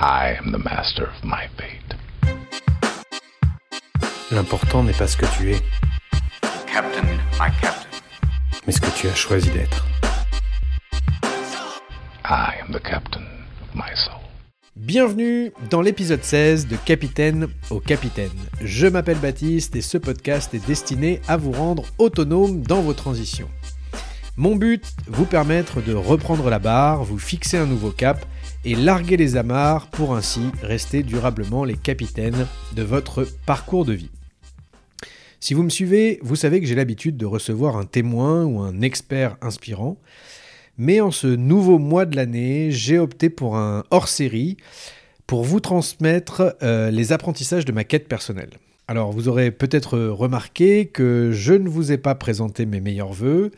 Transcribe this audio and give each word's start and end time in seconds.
I 0.00 0.36
am 0.36 0.50
the 0.50 0.58
master 0.58 1.04
of 1.04 1.24
my 1.24 1.46
fate. 1.56 1.94
L'important 4.32 4.82
n'est 4.82 4.92
pas 4.92 5.06
ce 5.06 5.16
que 5.16 5.26
tu 5.38 5.52
es, 5.52 5.60
Captain, 6.66 7.04
my 7.38 7.50
captain. 7.60 7.88
mais 8.66 8.72
ce 8.72 8.80
que 8.80 8.90
tu 8.96 9.06
as 9.08 9.14
choisi 9.14 9.50
d'être. 9.50 9.86
I 12.24 12.54
am 12.60 12.72
the 12.72 12.82
captain 12.82 13.22
of 13.62 13.74
my 13.74 13.94
soul. 13.94 14.18
Bienvenue 14.74 15.52
dans 15.70 15.80
l'épisode 15.80 16.24
16 16.24 16.66
de 16.66 16.74
Capitaine 16.74 17.46
au 17.70 17.78
Capitaine. 17.78 18.32
Je 18.60 18.88
m'appelle 18.88 19.18
Baptiste 19.18 19.76
et 19.76 19.80
ce 19.80 19.96
podcast 19.98 20.52
est 20.54 20.66
destiné 20.66 21.20
à 21.28 21.36
vous 21.36 21.52
rendre 21.52 21.84
autonome 21.98 22.62
dans 22.62 22.82
vos 22.82 22.94
transitions. 22.94 23.48
Mon 24.36 24.56
but, 24.56 24.84
vous 25.06 25.26
permettre 25.26 25.80
de 25.80 25.94
reprendre 25.94 26.50
la 26.50 26.58
barre, 26.58 27.04
vous 27.04 27.20
fixer 27.20 27.56
un 27.56 27.66
nouveau 27.66 27.90
cap 27.90 28.26
et 28.64 28.74
larguer 28.74 29.16
les 29.16 29.36
amarres 29.36 29.86
pour 29.86 30.16
ainsi 30.16 30.40
rester 30.60 31.04
durablement 31.04 31.62
les 31.62 31.76
capitaines 31.76 32.48
de 32.74 32.82
votre 32.82 33.28
parcours 33.46 33.84
de 33.84 33.92
vie. 33.92 34.10
Si 35.38 35.54
vous 35.54 35.62
me 35.62 35.70
suivez, 35.70 36.18
vous 36.20 36.34
savez 36.34 36.60
que 36.60 36.66
j'ai 36.66 36.74
l'habitude 36.74 37.16
de 37.16 37.26
recevoir 37.26 37.76
un 37.76 37.84
témoin 37.84 38.44
ou 38.44 38.58
un 38.58 38.80
expert 38.80 39.36
inspirant. 39.40 39.98
Mais 40.78 41.00
en 41.00 41.12
ce 41.12 41.28
nouveau 41.28 41.78
mois 41.78 42.04
de 42.04 42.16
l'année, 42.16 42.72
j'ai 42.72 42.98
opté 42.98 43.30
pour 43.30 43.56
un 43.56 43.84
hors-série 43.92 44.56
pour 45.28 45.44
vous 45.44 45.60
transmettre 45.60 46.56
euh, 46.64 46.90
les 46.90 47.12
apprentissages 47.12 47.64
de 47.64 47.72
ma 47.72 47.84
quête 47.84 48.08
personnelle. 48.08 48.50
Alors 48.88 49.12
vous 49.12 49.28
aurez 49.28 49.50
peut-être 49.50 49.96
remarqué 49.98 50.86
que 50.86 51.30
je 51.32 51.54
ne 51.54 51.68
vous 51.68 51.92
ai 51.92 51.98
pas 51.98 52.16
présenté 52.16 52.66
mes 52.66 52.80
meilleurs 52.80 53.12
voeux. 53.12 53.52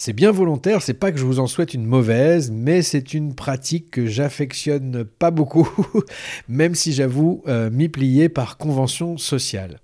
C'est 0.00 0.12
bien 0.12 0.30
volontaire, 0.30 0.80
c'est 0.80 0.94
pas 0.94 1.10
que 1.10 1.18
je 1.18 1.24
vous 1.24 1.40
en 1.40 1.48
souhaite 1.48 1.74
une 1.74 1.84
mauvaise, 1.84 2.52
mais 2.52 2.82
c'est 2.82 3.14
une 3.14 3.34
pratique 3.34 3.90
que 3.90 4.06
j'affectionne 4.06 5.02
pas 5.02 5.32
beaucoup, 5.32 5.68
même 6.48 6.76
si 6.76 6.92
j'avoue 6.92 7.42
euh, 7.48 7.68
m'y 7.68 7.88
plier 7.88 8.28
par 8.28 8.58
convention 8.58 9.18
sociale. 9.18 9.80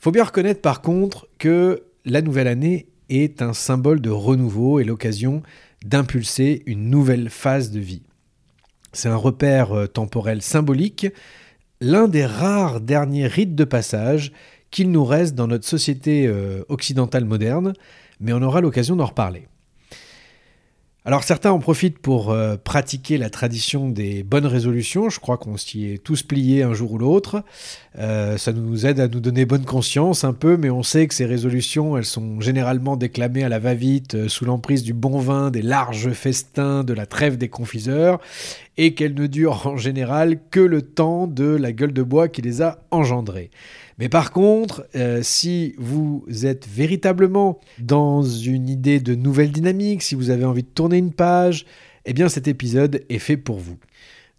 Faut 0.00 0.12
bien 0.12 0.24
reconnaître 0.24 0.62
par 0.62 0.80
contre 0.80 1.28
que 1.38 1.82
la 2.06 2.22
nouvelle 2.22 2.48
année 2.48 2.88
est 3.10 3.42
un 3.42 3.52
symbole 3.52 4.00
de 4.00 4.08
renouveau 4.08 4.80
et 4.80 4.84
l'occasion 4.84 5.42
d'impulser 5.84 6.62
une 6.64 6.88
nouvelle 6.88 7.28
phase 7.28 7.70
de 7.70 7.80
vie. 7.80 8.02
C'est 8.94 9.10
un 9.10 9.16
repère 9.16 9.72
euh, 9.72 9.86
temporel 9.86 10.40
symbolique, 10.40 11.06
l'un 11.82 12.08
des 12.08 12.24
rares 12.24 12.80
derniers 12.80 13.26
rites 13.26 13.54
de 13.54 13.64
passage 13.64 14.32
qu'il 14.70 14.90
nous 14.90 15.04
reste 15.04 15.34
dans 15.34 15.48
notre 15.48 15.66
société 15.66 16.26
euh, 16.26 16.64
occidentale 16.70 17.26
moderne, 17.26 17.74
mais 18.20 18.32
on 18.32 18.42
aura 18.42 18.60
l'occasion 18.60 18.96
d'en 18.96 19.06
reparler. 19.06 19.48
Alors 21.06 21.22
certains 21.22 21.50
en 21.50 21.58
profitent 21.58 21.98
pour 21.98 22.30
euh, 22.30 22.56
pratiquer 22.56 23.18
la 23.18 23.28
tradition 23.28 23.90
des 23.90 24.22
bonnes 24.22 24.46
résolutions, 24.46 25.10
je 25.10 25.20
crois 25.20 25.36
qu'on 25.36 25.58
s'y 25.58 25.84
est 25.84 26.02
tous 26.02 26.22
pliés 26.22 26.62
un 26.62 26.72
jour 26.72 26.92
ou 26.92 26.98
l'autre, 26.98 27.44
Euh, 27.96 28.36
ça 28.38 28.52
nous 28.52 28.86
aide 28.86 28.98
à 28.98 29.06
nous 29.06 29.20
donner 29.20 29.44
bonne 29.44 29.64
conscience 29.64 30.24
un 30.24 30.32
peu, 30.32 30.56
mais 30.56 30.68
on 30.68 30.82
sait 30.82 31.06
que 31.06 31.14
ces 31.14 31.26
résolutions, 31.26 31.96
elles 31.96 32.04
sont 32.04 32.40
généralement 32.40 32.96
déclamées 32.96 33.44
à 33.44 33.48
la 33.48 33.60
va-vite, 33.60 34.16
euh, 34.16 34.28
sous 34.28 34.44
l'emprise 34.44 34.82
du 34.82 34.94
bon 34.94 35.18
vin, 35.18 35.52
des 35.52 35.62
larges 35.62 36.10
festins, 36.10 36.82
de 36.82 36.92
la 36.92 37.06
trêve 37.06 37.36
des 37.36 37.48
confiseurs, 37.48 38.18
et 38.76 38.94
qu'elles 38.94 39.14
ne 39.14 39.28
durent 39.28 39.68
en 39.68 39.76
général 39.76 40.40
que 40.50 40.58
le 40.58 40.82
temps 40.82 41.28
de 41.28 41.44
la 41.44 41.70
gueule 41.70 41.92
de 41.92 42.02
bois 42.02 42.28
qui 42.28 42.42
les 42.42 42.62
a 42.62 42.80
engendrées. 42.90 43.50
Mais 43.98 44.08
par 44.08 44.32
contre, 44.32 44.86
euh, 44.96 45.20
si 45.22 45.74
vous 45.78 46.24
êtes 46.42 46.66
véritablement 46.68 47.60
dans 47.78 48.22
une 48.22 48.68
idée 48.68 49.00
de 49.00 49.14
nouvelle 49.14 49.52
dynamique, 49.52 50.02
si 50.02 50.14
vous 50.14 50.30
avez 50.30 50.44
envie 50.44 50.64
de 50.64 50.68
tourner 50.68 50.98
une 50.98 51.12
page, 51.12 51.64
eh 52.04 52.12
bien 52.12 52.28
cet 52.28 52.48
épisode 52.48 53.04
est 53.08 53.18
fait 53.18 53.36
pour 53.36 53.58
vous. 53.58 53.76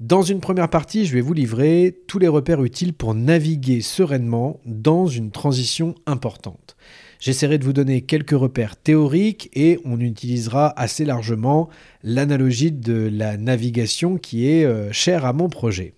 Dans 0.02 0.24
une 0.24 0.42
première 0.42 0.70
partie, 0.70 1.06
je 1.06 1.14
vais 1.14 1.22
vous 1.22 1.34
livrer 1.34 1.98
tous 2.08 2.20
les 2.20 2.28
repères 2.28 2.62
utiles 2.66 2.94
pour 2.94 3.16
naviguer 3.16 3.80
sereinement 3.80 4.60
dans 4.66 5.08
une 5.08 5.32
transition 5.32 5.96
importante. 6.06 6.76
J'essaierai 7.22 7.58
de 7.58 7.64
vous 7.64 7.72
donner 7.72 8.02
quelques 8.02 8.38
repères 8.38 8.76
théoriques 8.76 9.50
et 9.54 9.80
on 9.86 10.02
utilisera 10.02 10.78
assez 10.78 11.06
largement 11.06 11.70
l'analogie 12.04 12.74
de 12.74 13.10
la 13.12 13.38
navigation 13.38 14.18
qui 14.18 14.50
est 14.50 14.66
euh, 14.66 14.92
chère 14.92 15.24
à 15.24 15.32
mon 15.32 15.48
projet. 15.48 15.94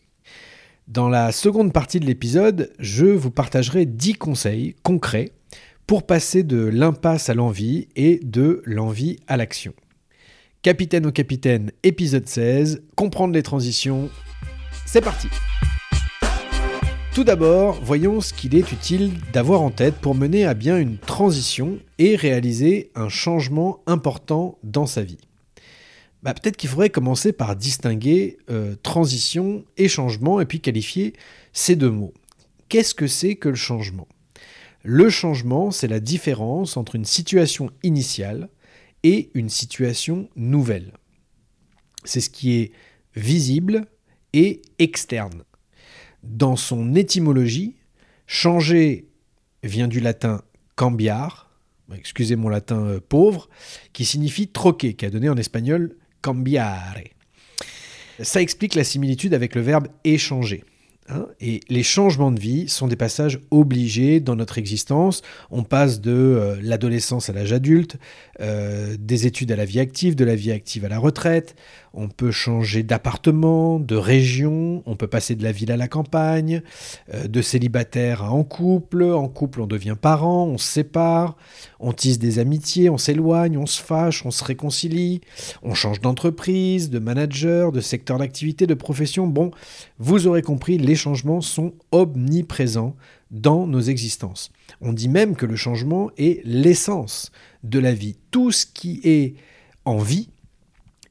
Dans 0.87 1.09
la 1.09 1.33
seconde 1.33 1.73
partie 1.73 1.99
de 1.99 2.05
l'épisode, 2.05 2.71
je 2.79 3.07
vous 3.07 3.29
partagerai 3.29 3.85
10 3.85 4.13
conseils 4.13 4.73
concrets 4.83 5.33
pour 5.85 6.07
passer 6.07 6.43
de 6.43 6.63
l'impasse 6.63 7.27
à 7.27 7.33
l'envie 7.33 7.89
et 7.97 8.21
de 8.23 8.61
l'envie 8.63 9.17
à 9.27 9.35
l'action. 9.35 9.73
Capitaine 10.61 11.05
au 11.05 11.11
capitaine, 11.11 11.73
épisode 11.83 12.25
16, 12.25 12.83
comprendre 12.95 13.33
les 13.33 13.43
transitions. 13.43 14.09
C'est 14.85 15.01
parti 15.01 15.27
Tout 17.13 17.25
d'abord, 17.25 17.81
voyons 17.83 18.21
ce 18.21 18.33
qu'il 18.33 18.55
est 18.55 18.71
utile 18.71 19.11
d'avoir 19.33 19.63
en 19.63 19.71
tête 19.71 19.95
pour 19.95 20.15
mener 20.15 20.45
à 20.45 20.53
bien 20.53 20.77
une 20.77 20.97
transition 20.97 21.79
et 21.97 22.15
réaliser 22.15 22.91
un 22.95 23.09
changement 23.09 23.81
important 23.87 24.57
dans 24.63 24.85
sa 24.85 25.03
vie. 25.03 25.26
Bah, 26.23 26.33
Peut-être 26.33 26.57
qu'il 26.57 26.69
faudrait 26.69 26.89
commencer 26.89 27.31
par 27.31 27.55
distinguer 27.55 28.37
euh, 28.49 28.75
transition 28.83 29.65
et 29.77 29.87
changement 29.87 30.41
et 30.41 30.45
puis 30.45 30.59
qualifier 30.59 31.13
ces 31.53 31.75
deux 31.75 31.91
mots. 31.91 32.13
Qu'est-ce 32.69 32.95
que 32.95 33.07
c'est 33.07 33.35
que 33.35 33.49
le 33.49 33.55
changement? 33.55 34.07
Le 34.83 35.09
changement, 35.09 35.71
c'est 35.71 35.87
la 35.87 35.99
différence 35.99 36.77
entre 36.77 36.95
une 36.95 37.05
situation 37.05 37.69
initiale 37.83 38.49
et 39.03 39.29
une 39.33 39.49
situation 39.49 40.29
nouvelle. 40.35 40.93
C'est 42.03 42.21
ce 42.21 42.29
qui 42.29 42.53
est 42.53 42.71
visible 43.15 43.85
et 44.33 44.61
externe. 44.79 45.43
Dans 46.23 46.55
son 46.55 46.95
étymologie, 46.95 47.75
changer 48.27 49.07
vient 49.63 49.87
du 49.87 49.99
latin 49.99 50.41
cambiar, 50.75 51.49
excusez 51.95 52.35
mon 52.35 52.49
latin 52.49 52.85
euh, 52.85 52.99
pauvre, 52.99 53.49
qui 53.93 54.05
signifie 54.05 54.47
troquer, 54.47 54.93
qui 54.93 55.05
a 55.05 55.09
donné 55.09 55.29
en 55.29 55.37
espagnol 55.37 55.95
Ça 58.21 58.41
explique 58.41 58.75
la 58.75 58.83
similitude 58.83 59.33
avec 59.33 59.55
le 59.55 59.61
verbe 59.61 59.87
échanger. 60.03 60.63
hein. 61.09 61.27
et 61.39 61.59
les 61.69 61.83
changements 61.83 62.31
de 62.31 62.39
vie 62.39 62.67
sont 62.67 62.87
des 62.87 62.95
passages 62.95 63.39
obligés 63.51 64.19
dans 64.19 64.35
notre 64.35 64.57
existence. 64.57 65.21
On 65.51 65.63
passe 65.63 66.01
de 66.01 66.11
euh, 66.11 66.57
l'adolescence 66.61 67.29
à 67.29 67.33
l'âge 67.33 67.53
adulte, 67.53 67.97
euh, 68.41 68.95
des 68.99 69.27
études 69.27 69.51
à 69.51 69.55
la 69.55 69.65
vie 69.65 69.79
active, 69.79 70.15
de 70.15 70.25
la 70.25 70.35
vie 70.35 70.51
active 70.51 70.85
à 70.85 70.89
la 70.89 70.99
retraite. 70.99 71.55
On 71.99 72.09
peut 72.09 72.29
changer 72.29 72.83
d'appartement, 72.83 73.79
de 73.79 73.95
région, 73.95 74.83
on 74.85 74.95
peut 74.95 75.07
passer 75.07 75.33
de 75.33 75.41
la 75.41 75.51
ville 75.51 75.71
à 75.71 75.77
la 75.77 75.87
campagne, 75.87 76.61
euh, 77.11 77.27
de 77.27 77.41
célibataire 77.41 78.23
à 78.23 78.29
en 78.29 78.43
couple, 78.43 79.01
en 79.03 79.27
couple 79.27 79.61
on 79.61 79.65
devient 79.65 79.95
parent, 79.99 80.45
on 80.45 80.59
se 80.59 80.71
sépare, 80.71 81.35
on 81.79 81.93
tisse 81.93 82.19
des 82.19 82.37
amitiés, 82.37 82.91
on 82.91 82.99
s'éloigne, 82.99 83.57
on 83.57 83.65
se 83.65 83.81
fâche, 83.81 84.23
on 84.27 84.29
se 84.29 84.43
réconcilie, 84.43 85.21
on 85.63 85.73
change 85.73 85.99
d'entreprise, 85.99 86.91
de 86.91 86.99
manager, 86.99 87.71
de 87.71 87.81
secteur 87.81 88.19
d'activité, 88.19 88.67
de 88.67 88.75
profession. 88.75 89.25
Bon, 89.25 89.49
vous 89.97 90.27
aurez 90.27 90.43
compris, 90.43 90.77
les 90.77 90.95
changements 90.95 91.41
sont 91.41 91.73
omniprésents 91.91 92.95
dans 93.31 93.65
nos 93.65 93.81
existences. 93.81 94.51
On 94.81 94.93
dit 94.93 95.09
même 95.09 95.35
que 95.35 95.47
le 95.47 95.55
changement 95.55 96.11
est 96.19 96.45
l'essence 96.45 97.31
de 97.63 97.79
la 97.79 97.93
vie. 97.93 98.17
Tout 98.29 98.51
ce 98.51 98.67
qui 98.67 99.01
est 99.03 99.33
en 99.83 99.97
vie 99.97 100.29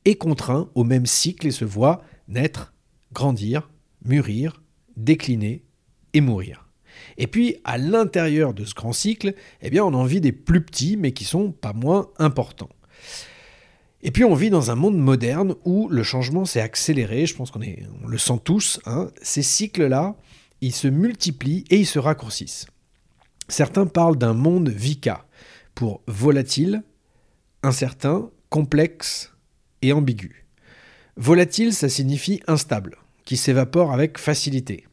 est 0.06 0.14
contraint 0.14 0.70
au 0.74 0.84
même 0.84 1.04
cycle 1.04 1.46
et 1.46 1.50
se 1.50 1.66
voit 1.66 2.00
naître, 2.28 2.72
grandir, 3.12 3.68
mûrir, 4.04 4.62
décliner 4.96 5.64
et 6.14 6.22
mourir. 6.22 6.66
Et 7.18 7.26
puis, 7.26 7.56
à 7.64 7.76
l'intérieur 7.76 8.54
de 8.54 8.64
ce 8.64 8.74
grand 8.74 8.92
cycle, 8.92 9.34
eh 9.60 9.68
bien, 9.68 9.84
on 9.84 9.92
en 9.92 10.04
vit 10.04 10.20
des 10.22 10.32
plus 10.32 10.64
petits, 10.64 10.96
mais 10.96 11.12
qui 11.12 11.24
sont 11.24 11.52
pas 11.52 11.74
moins 11.74 12.08
importants. 12.18 12.70
Et 14.02 14.10
puis, 14.10 14.24
on 14.24 14.34
vit 14.34 14.50
dans 14.50 14.70
un 14.70 14.76
monde 14.76 14.96
moderne 14.96 15.56
où 15.64 15.88
le 15.88 16.02
changement 16.02 16.44
s'est 16.44 16.60
accéléré. 16.60 17.26
Je 17.26 17.34
pense 17.34 17.50
qu'on 17.50 17.60
le 18.06 18.18
sent 18.18 18.40
tous. 18.44 18.80
hein. 18.86 19.10
Ces 19.20 19.42
cycles-là, 19.42 20.16
ils 20.60 20.74
se 20.74 20.88
multiplient 20.88 21.64
et 21.70 21.78
ils 21.78 21.86
se 21.86 21.98
raccourcissent. 21.98 22.66
Certains 23.48 23.86
parlent 23.86 24.16
d'un 24.16 24.34
monde 24.34 24.68
VICA 24.68 25.26
pour 25.74 26.02
volatile, 26.06 26.82
incertain, 27.62 28.30
complexe 28.48 29.35
et 29.82 29.92
ambigu. 29.92 30.46
Volatile, 31.16 31.72
ça 31.72 31.88
signifie 31.88 32.40
instable, 32.46 32.96
qui 33.24 33.36
s'évapore 33.36 33.92
avec 33.92 34.18
facilité. 34.18 34.84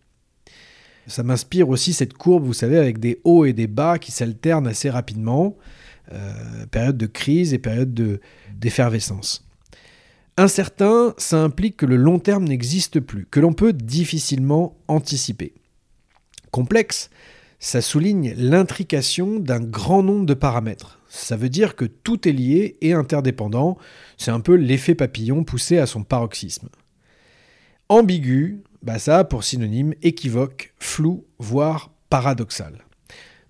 Ça 1.07 1.23
m'inspire 1.23 1.67
aussi 1.67 1.91
cette 1.93 2.13
courbe, 2.13 2.45
vous 2.45 2.53
savez, 2.53 2.77
avec 2.77 2.99
des 2.99 3.19
hauts 3.25 3.43
et 3.45 3.53
des 3.53 3.67
bas 3.67 3.99
qui 3.99 4.11
s'alternent 4.11 4.67
assez 4.67 4.89
rapidement, 4.89 5.57
euh, 6.13 6.65
période 6.67 6.97
de 6.97 7.07
crise 7.07 7.53
et 7.53 7.59
période 7.59 7.93
de- 7.93 8.21
d'effervescence. 8.55 9.45
Incertain, 10.37 11.13
ça 11.17 11.41
implique 11.43 11.77
que 11.77 11.85
le 11.85 11.97
long 11.97 12.19
terme 12.19 12.45
n'existe 12.45 12.99
plus, 12.99 13.27
que 13.29 13.39
l'on 13.39 13.53
peut 13.53 13.73
difficilement 13.73 14.77
anticiper. 14.87 15.53
Complexe, 16.51 17.09
ça 17.59 17.81
souligne 17.81 18.33
l'intrication 18.37 19.39
d'un 19.39 19.59
grand 19.59 20.03
nombre 20.03 20.25
de 20.25 20.33
paramètres. 20.33 20.99
Ça 21.15 21.37
veut 21.37 21.49
dire 21.49 21.75
que 21.75 21.85
tout 21.85 22.27
est 22.27 22.31
lié 22.31 22.75
et 22.81 22.93
interdépendant. 22.93 23.77
C'est 24.17 24.31
un 24.31 24.39
peu 24.39 24.55
l'effet 24.55 24.95
papillon 24.95 25.43
poussé 25.43 25.77
à 25.77 25.85
son 25.85 26.03
paroxysme. 26.03 26.69
Ambigu, 27.87 28.63
bah 28.81 28.97
ça 28.97 29.19
a 29.19 29.23
pour 29.23 29.43
synonyme 29.43 29.93
équivoque, 30.01 30.73
flou, 30.79 31.27
voire 31.37 31.91
paradoxal. 32.09 32.79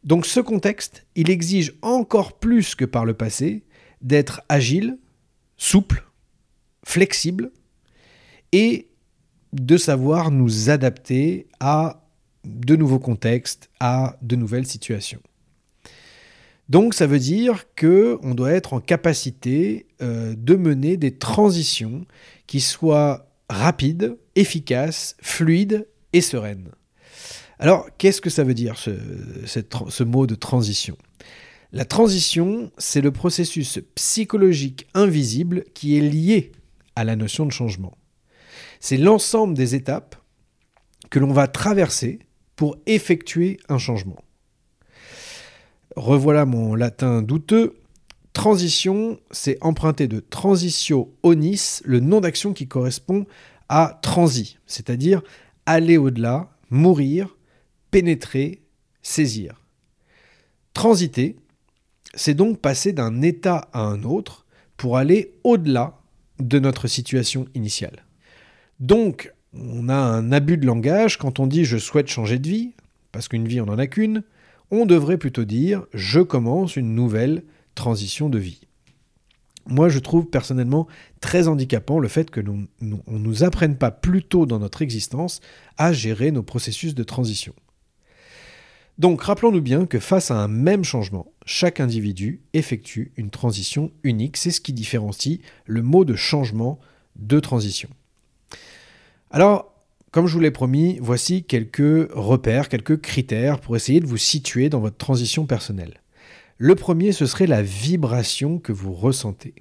Donc 0.04 0.26
ce 0.26 0.42
contexte, 0.42 1.06
il 1.16 1.30
exige 1.30 1.74
encore 1.82 2.38
plus 2.38 2.76
que 2.76 2.84
par 2.84 3.06
le 3.06 3.14
passé 3.14 3.64
d'être 4.02 4.42
agile, 4.50 5.00
souple, 5.56 6.06
flexible 6.86 7.50
et 8.52 8.90
de 9.54 9.78
savoir 9.78 10.32
nous 10.32 10.70
adapter 10.70 11.48
à 11.62 12.10
de 12.44 12.76
nouveaux 12.76 13.00
contextes, 13.00 13.70
à 13.80 14.18
de 14.22 14.36
nouvelles 14.36 14.68
situations. 14.68 15.22
Donc 16.70 16.94
ça 16.94 17.08
veut 17.08 17.20
dire 17.20 17.66
que 17.76 18.18
on 18.24 18.34
doit 18.34 18.52
être 18.52 18.74
en 18.74 18.80
capacité 18.80 19.86
euh, 20.02 20.34
de 20.38 20.56
mener 20.56 20.98
des 20.98 21.18
transitions 21.18 22.06
qui 22.48 22.62
soient 22.62 23.28
rapides, 23.50 24.18
efficaces, 24.36 25.16
fluides 25.22 25.88
et 26.14 26.22
sereines. 26.22 26.70
Alors 27.60 27.88
qu'est-ce 27.98 28.22
que 28.22 28.30
ça 28.30 28.44
veut 28.44 28.54
dire 28.54 28.78
ce, 28.78 28.92
ce 29.46 30.04
mot 30.04 30.26
de 30.26 30.36
transition? 30.36 30.98
La 31.72 31.86
transition, 31.86 32.72
c'est 32.78 33.02
le 33.02 33.12
processus 33.12 33.80
psychologique 33.96 34.88
invisible 34.94 35.64
qui 35.74 35.98
est 35.98 36.02
lié 36.02 36.52
à 36.96 37.04
la 37.04 37.16
notion 37.16 37.46
de 37.46 37.52
changement. 37.52 37.98
C'est 38.80 38.98
l'ensemble 38.98 39.56
des 39.56 39.74
étapes 39.74 40.16
que 41.10 41.20
l'on 41.20 41.34
va 41.34 41.48
traverser 41.48 42.20
pour 42.56 42.78
effectuer 42.86 43.60
un 43.70 43.78
changement. 43.78 44.23
Revoilà 45.96 46.46
mon 46.46 46.76
latin 46.76 47.22
douteux. 47.22 47.76
Transition, 48.34 49.20
c'est 49.32 49.58
emprunté 49.62 50.08
de 50.08 50.20
transitio 50.20 51.14
onis, 51.22 51.82
le 51.86 52.00
nom 52.00 52.20
d'action 52.20 52.54
qui 52.54 52.68
correspond 52.68 53.28
à 53.70 54.00
transi, 54.02 54.58
c'est-à-dire 54.66 55.22
aller 55.66 55.98
au-delà, 55.98 56.50
mourir, 56.72 57.38
pénétrer, 57.92 58.62
saisir. 59.04 59.62
Transiter, 60.74 61.36
c'est 62.16 62.34
donc 62.34 62.60
passer 62.60 62.92
d'un 62.92 63.22
état 63.22 63.70
à 63.72 63.82
un 63.82 64.04
autre 64.04 64.46
pour 64.78 64.98
aller 64.98 65.36
au-delà 65.44 66.00
de 66.40 66.58
notre 66.58 66.88
situation 66.88 67.46
initiale. 67.54 68.04
Donc, 68.80 69.32
on 69.54 69.88
a 69.90 69.96
un 69.96 70.32
abus 70.32 70.58
de 70.58 70.66
langage 70.66 71.18
quand 71.18 71.40
on 71.40 71.46
dit 71.46 71.66
je 71.66 71.78
souhaite 71.78 72.08
changer 72.08 72.40
de 72.40 72.50
vie, 72.50 72.74
parce 73.12 73.28
qu'une 73.28 73.48
vie 73.48 73.62
on 73.62 73.68
n'en 73.68 73.78
a 73.78 73.86
qu'une, 73.86 74.24
on 74.72 74.86
devrait 74.86 75.18
plutôt 75.18 75.46
dire 75.46 75.86
je 75.94 76.20
commence 76.20 76.76
une 76.76 76.96
nouvelle 76.96 77.44
transition 77.76 78.30
de 78.30 78.40
vie. 78.40 78.62
Moi, 79.66 79.88
je 79.88 80.00
trouve 80.00 80.26
personnellement 80.26 80.88
très 81.22 81.48
handicapant 81.48 82.00
le 82.00 82.10
fait 82.10 82.30
que 82.30 82.42
nous, 82.42 82.68
ne 82.82 82.98
nous 83.08 83.44
apprenne 83.44 83.78
pas 83.78 83.92
plus 83.92 84.24
tôt 84.24 84.46
dans 84.46 84.60
notre 84.60 84.82
existence 84.82 85.40
à 85.78 85.94
gérer 85.94 86.32
nos 86.32 86.44
processus 86.44 86.96
de 86.96 87.04
transition. 87.04 87.54
Donc, 89.00 89.24
rappelons-nous 89.24 89.62
bien 89.62 89.86
que 89.86 90.00
face 90.00 90.32
à 90.32 90.36
un 90.36 90.48
même 90.48 90.84
changement, 90.84 91.32
chaque 91.46 91.80
individu 91.80 92.42
effectue 92.54 93.12
une 93.16 93.32
transition 93.32 93.92
unique. 94.04 94.38
C'est 94.38 94.52
ce 94.52 94.62
qui 94.62 94.74
différencie 94.74 95.40
le 95.66 95.82
mot 95.82 96.06
de 96.06 96.16
changement 96.16 96.80
de 97.16 97.40
transition. 97.40 97.90
Alors, 99.32 99.73
comme 100.14 100.28
je 100.28 100.34
vous 100.36 100.40
l'ai 100.40 100.52
promis, 100.52 101.00
voici 101.02 101.44
quelques 101.44 102.08
repères, 102.14 102.70
quelques 102.70 103.02
critères 103.02 103.60
pour 103.60 103.76
essayer 103.76 104.00
de 104.00 104.06
vous 104.06 104.18
situer 104.18 104.70
dans 104.70 104.80
votre 104.80 104.96
transition 104.96 105.48
personnelle. 105.48 106.02
Le 106.60 106.76
premier, 106.76 107.14
ce 107.14 107.26
serait 107.26 107.48
la 107.48 107.64
vibration 107.64 108.60
que 108.60 108.72
vous 108.72 108.94
ressentez. 108.94 109.56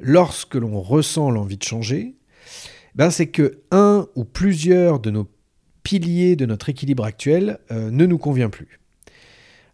Lorsque 0.00 0.56
l'on 0.56 0.80
ressent 0.80 1.30
l'envie 1.30 1.58
de 1.58 1.62
changer, 1.62 2.16
ben 2.96 3.10
c'est 3.10 3.28
que 3.28 3.60
un 3.70 4.08
ou 4.16 4.24
plusieurs 4.24 4.98
de 4.98 5.10
nos 5.10 5.28
piliers 5.84 6.34
de 6.34 6.44
notre 6.44 6.68
équilibre 6.68 7.04
actuel 7.04 7.60
euh, 7.70 7.92
ne 7.92 8.04
nous 8.04 8.18
convient 8.18 8.50
plus. 8.50 8.80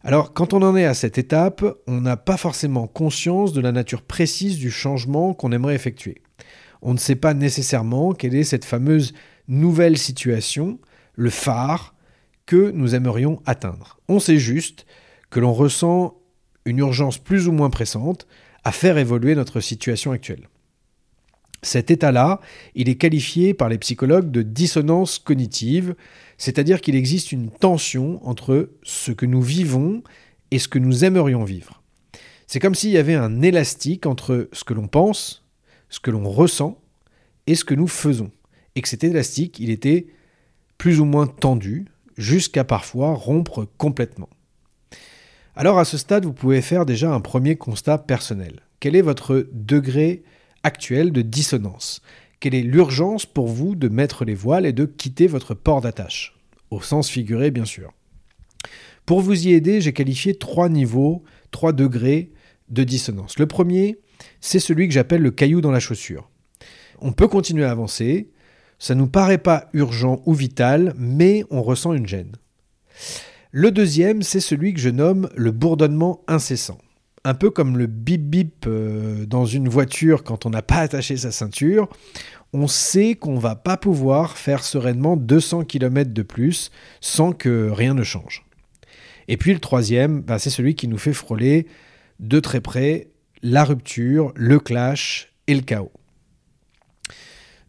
Alors, 0.05 0.35
quand 0.35 0.53
on 0.53 0.61
en 0.61 0.77
est 0.77 0.85
à 0.85 0.93
cette 0.93 1.17
étape, 1.17 1.65
on 1.87 2.03
n'a 2.03 2.19
pas 2.19 2.37
forcément 2.37 2.89
conscience 2.89 3.55
de 3.55 3.63
la 3.63 3.73
nature 3.73 4.03
précise 4.03 4.59
du 4.59 4.71
changement 4.71 5.33
qu'on 5.33 5.51
aimerait 5.51 5.75
effectuer. 5.75 6.21
On 6.83 6.93
ne 6.93 6.99
sait 6.99 7.17
pas 7.17 7.33
nécessairement 7.33 8.13
quelle 8.13 8.35
est 8.35 8.45
cette 8.45 8.67
fameuse 8.67 9.15
nouvelle 9.49 9.99
situation, 9.99 10.79
le 11.15 11.31
phare 11.31 11.95
que 12.47 12.71
nous 12.71 12.95
aimerions 12.95 13.43
atteindre. 13.45 13.99
On 14.09 14.21
sait 14.21 14.39
juste 14.39 14.87
que 15.31 15.41
l'on 15.41 15.53
ressent 15.53 16.17
une 16.65 16.79
urgence 16.79 17.19
plus 17.19 17.49
ou 17.49 17.53
moins 17.53 17.71
pressante 17.71 18.27
à 18.65 18.73
faire 18.73 18.99
évoluer 18.99 19.35
notre 19.35 19.61
situation 19.61 20.13
actuelle. 20.13 20.49
Cet 21.63 21.91
état-là, 21.91 22.41
il 22.75 22.89
est 22.89 22.97
qualifié 22.97 23.53
par 23.53 23.69
les 23.69 23.79
psychologues 23.79 24.31
de 24.31 24.43
dissonance 24.43 25.19
cognitive, 25.19 25.97
c'est-à-dire 26.37 26.81
qu'il 26.81 26.95
existe 26.95 27.33
une 27.33 27.51
tension 27.51 28.27
entre 28.27 28.71
ce 28.83 29.11
que 29.11 29.27
nous 29.27 29.43
vivons 29.43 30.03
et 30.51 30.59
ce 30.59 30.69
que 30.69 30.79
nous 30.79 31.05
aimerions 31.05 31.45
vivre. 31.45 31.83
C'est 32.47 32.61
comme 32.61 32.77
s'il 32.77 32.91
y 32.91 32.99
avait 32.99 33.17
un 33.17 33.43
élastique 33.43 34.07
entre 34.07 34.49
ce 34.53 34.65
que 34.65 34.73
l'on 34.73 34.87
pense, 34.87 35.45
ce 35.89 36.01
que 36.01 36.11
l'on 36.11 36.29
ressent 36.31 36.81
et 37.47 37.55
ce 37.55 37.65
que 37.65 37.75
nous 37.75 37.89
faisons 37.89 38.31
et 38.79 38.81
que 38.81 38.89
cet 38.89 39.03
élastique, 39.03 39.59
il 39.59 39.71
était 39.71 40.07
plus 40.79 41.01
ou 41.01 41.05
moins 41.05 41.27
tendu, 41.27 41.87
jusqu'à 42.17 42.63
parfois 42.63 43.13
rompre 43.13 43.67
complètement. 43.77 44.29
Alors 45.57 45.81
à 45.81 45.85
ce 45.85 45.99
stade, 45.99 46.25
vous 46.25 46.33
pouvez 46.33 46.63
faire 46.63 46.87
déjà 46.87 47.13
un 47.13 47.21
premier 47.21 47.57
constat 47.57 47.99
personnel. 47.99 48.61
Quel 48.79 48.95
est 48.95 49.03
votre 49.03 49.49
degré 49.53 50.23
actuel 50.63 51.11
de 51.11 51.23
dissonance? 51.23 52.03
Quelle 52.39 52.55
est 52.55 52.63
l'urgence 52.63 53.27
pour 53.27 53.49
vous 53.49 53.75
de 53.75 53.89
mettre 53.89 54.25
les 54.25 54.37
voiles 54.37 54.65
et 54.65 54.73
de 54.73 54.85
quitter 54.85 55.27
votre 55.27 55.55
port 55.55 55.81
d'attache? 55.81 56.39
Au 56.71 56.81
sens 56.81 57.11
figuré, 57.11 57.51
bien 57.51 57.65
sûr. 57.65 57.93
Pour 59.07 59.21
vous 59.21 59.49
y 59.49 59.55
aider, 59.55 59.81
j'ai 59.81 59.93
qualifié 59.93 60.37
trois 60.37 60.69
niveaux, 60.69 61.25
trois 61.51 61.73
degrés 61.73 62.31
de 62.69 62.85
dissonance. 62.85 63.41
Le 63.41 63.47
premier, 63.47 63.99
c'est 64.41 64.61
celui 64.61 64.87
que 64.87 64.95
j'appelle 64.95 65.23
le 65.23 65.33
caillou 65.33 65.61
dans 65.61 65.73
la 65.73 65.81
chaussure. 65.81 66.31
On 67.01 67.11
peut 67.11 67.27
continuer 67.27 67.65
à 67.65 67.73
avancer, 67.73 68.31
ça 68.79 68.95
ne 68.95 69.01
nous 69.01 69.09
paraît 69.09 69.39
pas 69.39 69.69
urgent 69.73 70.23
ou 70.27 70.35
vital, 70.35 70.95
mais 70.97 71.45
on 71.51 71.63
ressent 71.63 71.93
une 71.93 72.07
gêne. 72.07 72.33
Le 73.51 73.71
deuxième, 73.71 74.23
c'est 74.23 74.41
celui 74.41 74.75
que 74.75 74.81
je 74.81 74.91
nomme 74.91 75.29
le 75.35 75.51
bourdonnement 75.51 76.23
incessant. 76.29 76.79
Un 77.25 77.35
peu 77.35 77.51
comme 77.51 77.77
le 77.77 77.87
bip 77.87 78.23
bip 78.23 78.67
euh, 78.67 79.27
dans 79.27 79.45
une 79.45 79.69
voiture 79.69 80.23
quand 80.23 80.47
on 80.47 80.51
n'a 80.51 80.63
pas 80.63 80.77
attaché 80.77 81.17
sa 81.17 81.33
ceinture, 81.33 81.89
on 82.53 82.67
sait 82.67 83.15
qu'on 83.15 83.39
va 83.39 83.57
pas 83.57 83.77
pouvoir 83.77 84.39
faire 84.39 84.65
sereinement 84.65 85.17
200 85.17 85.65
km 85.65 86.13
de 86.13 86.23
plus 86.23 86.71
sans 87.01 87.33
que 87.33 87.71
rien 87.71 87.95
ne 87.95 88.05
change. 88.05 88.45
Et 89.29 89.37
puis 89.37 89.53
le 89.53 89.61
troisième, 89.61 90.23
bah, 90.23 90.39
c'est 90.39 90.51
celui 90.51 90.75
qui 90.75 90.89
nous 90.89 90.99
fait 90.99 91.13
frôler 91.13 91.67
de 92.21 92.41
très 92.41 92.61
près 92.61 93.09
la 93.43 93.65
rupture, 93.65 94.33
le 94.35 94.59
clash 94.59 95.33
et 95.47 95.55
le 95.55 95.61
chaos. 95.61 95.93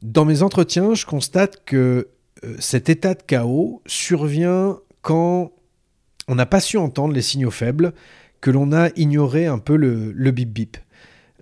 Dans 0.01 0.24
mes 0.24 0.44
entretiens, 0.44 0.94
je 0.94 1.06
constate 1.06 1.63
que 1.65 2.08
euh, 2.44 2.56
cet 2.60 2.89
état 2.89 3.13
de 3.13 3.22
chaos 3.22 3.82
survient 3.86 4.79
quand 5.01 5.51
on 6.27 6.36
n'a 6.36 6.46
pas 6.46 6.62
su 6.62 6.77
entendre 6.77 7.13
les 7.13 7.22
signaux 7.22 7.51
faibles, 7.51 7.94
que 8.39 8.51
l'on 8.51 8.72
a 8.72 8.89
ignoré 8.96 9.48
un 9.48 9.58
peu 9.58 9.75
le, 9.75 10.32
bip 10.32 10.53
bip. 10.53 10.77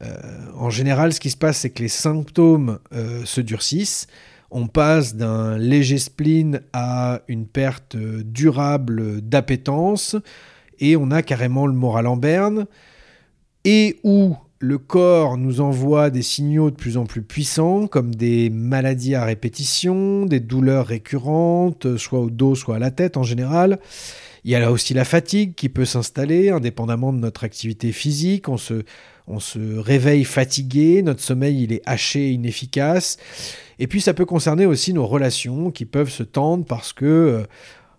Euh, 0.02 0.16
en 0.56 0.70
général, 0.70 1.14
ce 1.14 1.20
qui 1.20 1.30
se 1.30 1.38
passe, 1.38 1.60
c'est 1.60 1.70
que 1.70 1.84
les 1.84 1.90
symptômes 1.90 2.80
euh, 2.94 3.24
se 3.26 3.42
durcissent. 3.42 4.08
On 4.50 4.68
passe 4.68 5.16
d'un 5.16 5.58
léger 5.58 5.98
spleen 5.98 6.62
à 6.74 7.22
une 7.28 7.46
perte 7.46 7.98
durable 7.98 9.22
d'appétence 9.22 10.16
et 10.80 10.96
on 10.96 11.12
a 11.12 11.22
carrément 11.22 11.68
le 11.68 11.74
moral 11.74 12.08
en 12.08 12.16
berne. 12.16 12.66
Et 13.66 14.00
où 14.04 14.38
le 14.60 14.78
corps 14.78 15.38
nous 15.38 15.62
envoie 15.62 16.10
des 16.10 16.22
signaux 16.22 16.72
de 16.72 16.76
plus 16.76 16.98
en 16.98 17.06
plus 17.06 17.22
puissants, 17.22 17.88
comme 17.88 18.16
des 18.16 18.50
maladies 18.50 19.16
à 19.16 19.24
répétition, 19.24 20.26
des 20.26 20.40
douleurs 20.40 20.88
récurrentes, 20.88 21.98
soit 21.98 22.20
au 22.20 22.30
dos, 22.30 22.56
soit 22.56 22.78
à 22.78 22.80
la 22.80 22.92
tête 22.92 23.18
en 23.18 23.24
général. 23.24 23.80
Il 24.44 24.52
y 24.52 24.56
a 24.56 24.60
là 24.60 24.72
aussi 24.72 24.94
la 24.94 25.06
fatigue 25.06 25.56
qui 25.56 25.70
peut 25.70 25.86
s'installer, 25.86 26.50
indépendamment 26.50 27.14
de 27.14 27.20
notre 27.20 27.44
activité 27.44 27.92
physique. 27.92 28.48
On 28.50 28.58
se, 28.58 28.84
réveille 29.80 30.24
fatigué, 30.24 31.02
notre 31.04 31.22
sommeil 31.22 31.64
il 31.64 31.74
est 31.74 31.82
haché, 31.86 32.32
inefficace. 32.32 33.18
Et 33.78 33.88
puis 33.88 34.02
ça 34.02 34.14
peut 34.14 34.26
concerner 34.26 34.66
aussi 34.66 34.94
nos 34.94 35.06
relations 35.06 35.70
qui 35.70 35.86
peuvent 35.86 36.10
se 36.10 36.24
tendre 36.24 36.66
parce 36.66 36.94
que 36.94 37.06
euh, 37.06 37.44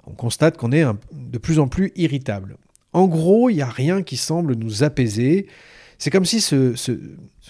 on 0.06 0.12
constate 0.12 0.56
qu'on 0.56 0.72
est 0.72 0.84
de 1.12 1.38
plus 1.38 1.58
en 1.58 1.68
plus 1.68 1.92
irritable. 1.96 2.56
En 2.94 3.06
gros, 3.06 3.50
il 3.50 3.56
n'y 3.56 3.62
a 3.62 3.68
rien 3.68 4.02
qui 4.02 4.16
semble 4.16 4.54
nous 4.54 4.82
apaiser. 4.82 5.46
C'est 5.98 6.10
comme 6.10 6.24
si 6.24 6.44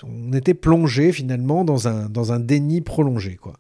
on 0.03 0.33
était 0.33 0.55
plongé 0.55 1.13
finalement 1.13 1.65
dans 1.65 1.87
un, 1.87 2.09
dans 2.09 2.33
un 2.33 2.41
déni 2.41 2.81
prolongé. 2.81 3.37
Quoi. 3.37 3.55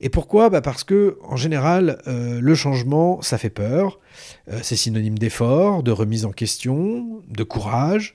Et 0.00 0.10
pourquoi? 0.10 0.50
Bah 0.50 0.60
Parce 0.60 0.84
que, 0.84 1.18
en 1.22 1.36
général, 1.36 2.02
euh, 2.06 2.40
le 2.40 2.54
changement, 2.54 3.22
ça 3.22 3.38
fait 3.38 3.50
peur. 3.50 3.98
Euh, 4.50 4.60
c'est 4.62 4.76
synonyme 4.76 5.18
d'effort, 5.18 5.82
de 5.82 5.92
remise 5.92 6.26
en 6.26 6.32
question, 6.32 7.22
de 7.28 7.42
courage. 7.42 8.14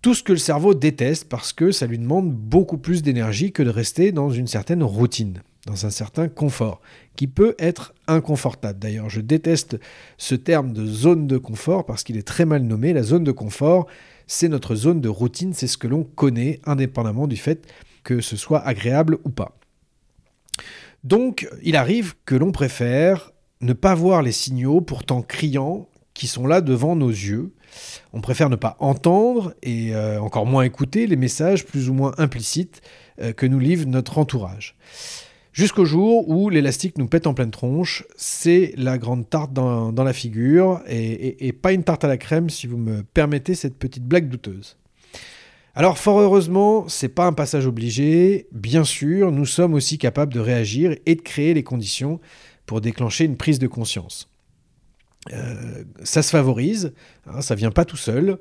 Tout 0.00 0.14
ce 0.14 0.22
que 0.22 0.32
le 0.32 0.38
cerveau 0.38 0.74
déteste 0.74 1.28
parce 1.28 1.52
que 1.52 1.70
ça 1.70 1.86
lui 1.86 1.98
demande 1.98 2.32
beaucoup 2.32 2.78
plus 2.78 3.02
d'énergie 3.02 3.52
que 3.52 3.62
de 3.62 3.70
rester 3.70 4.10
dans 4.10 4.30
une 4.30 4.46
certaine 4.46 4.82
routine. 4.82 5.42
dans 5.66 5.86
un 5.86 5.90
certain 5.90 6.26
confort, 6.26 6.80
qui 7.14 7.28
peut 7.28 7.54
être 7.60 7.94
inconfortable. 8.08 8.80
D'ailleurs, 8.80 9.08
je 9.08 9.20
déteste 9.20 9.78
ce 10.18 10.34
terme 10.34 10.72
de 10.72 10.84
zone 10.84 11.28
de 11.28 11.38
confort 11.38 11.86
parce 11.86 12.02
qu'il 12.02 12.16
est 12.16 12.26
très 12.26 12.44
mal 12.44 12.62
nommé. 12.62 12.92
La 12.92 13.04
zone 13.04 13.22
de 13.22 13.30
confort, 13.30 13.86
c'est 14.32 14.48
notre 14.48 14.74
zone 14.74 15.02
de 15.02 15.10
routine, 15.10 15.52
c'est 15.52 15.66
ce 15.66 15.76
que 15.76 15.86
l'on 15.86 16.04
connaît, 16.04 16.58
indépendamment 16.64 17.26
du 17.26 17.36
fait 17.36 17.66
que 18.02 18.20
ce 18.20 18.36
soit 18.36 18.66
agréable 18.66 19.18
ou 19.24 19.28
pas. 19.28 19.58
Donc, 21.04 21.48
il 21.62 21.76
arrive 21.76 22.14
que 22.24 22.34
l'on 22.34 22.50
préfère 22.50 23.32
ne 23.60 23.74
pas 23.74 23.94
voir 23.94 24.22
les 24.22 24.32
signaux 24.32 24.80
pourtant 24.80 25.20
criants 25.20 25.88
qui 26.14 26.26
sont 26.26 26.46
là 26.46 26.62
devant 26.62 26.96
nos 26.96 27.10
yeux. 27.10 27.52
On 28.12 28.22
préfère 28.22 28.48
ne 28.48 28.56
pas 28.56 28.76
entendre 28.80 29.54
et 29.62 29.94
euh, 29.94 30.20
encore 30.20 30.46
moins 30.46 30.62
écouter 30.62 31.06
les 31.06 31.16
messages 31.16 31.66
plus 31.66 31.90
ou 31.90 31.94
moins 31.94 32.12
implicites 32.16 32.80
euh, 33.20 33.32
que 33.32 33.46
nous 33.46 33.58
livre 33.58 33.86
notre 33.86 34.16
entourage. 34.18 34.76
Jusqu'au 35.52 35.84
jour 35.84 36.30
où 36.30 36.48
l'élastique 36.48 36.96
nous 36.96 37.08
pète 37.08 37.26
en 37.26 37.34
pleine 37.34 37.50
tronche, 37.50 38.04
c'est 38.16 38.72
la 38.78 38.96
grande 38.96 39.28
tarte 39.28 39.52
dans, 39.52 39.92
la 39.92 40.12
figure, 40.14 40.80
et, 40.88 41.52
pas 41.52 41.72
une 41.72 41.84
tarte 41.84 42.04
à 42.04 42.08
la 42.08 42.16
crème 42.16 42.48
si 42.48 42.66
vous 42.66 42.78
me 42.78 43.02
permettez 43.02 43.54
cette 43.54 43.76
petite 43.76 44.04
blague 44.04 44.30
douteuse. 44.30 44.78
Alors 45.74 45.98
fort 45.98 46.20
heureusement, 46.20 46.88
c'est 46.88 47.08
pas 47.08 47.26
un 47.26 47.32
passage 47.34 47.66
obligé, 47.66 48.46
bien 48.52 48.84
sûr, 48.84 49.30
nous 49.30 49.46
sommes 49.46 49.74
aussi 49.74 49.98
capables 49.98 50.32
de 50.32 50.40
réagir 50.40 50.96
et 51.04 51.16
de 51.16 51.22
créer 51.22 51.52
les 51.52 51.62
conditions 51.62 52.18
pour 52.64 52.80
déclencher 52.80 53.24
une 53.24 53.36
prise 53.36 53.58
de 53.58 53.66
conscience. 53.66 54.31
Euh, 55.30 55.84
ça 56.02 56.20
se 56.20 56.30
favorise, 56.30 56.92
hein, 57.26 57.42
ça 57.42 57.54
vient 57.54 57.70
pas 57.70 57.84
tout 57.84 57.96
seul. 57.96 58.38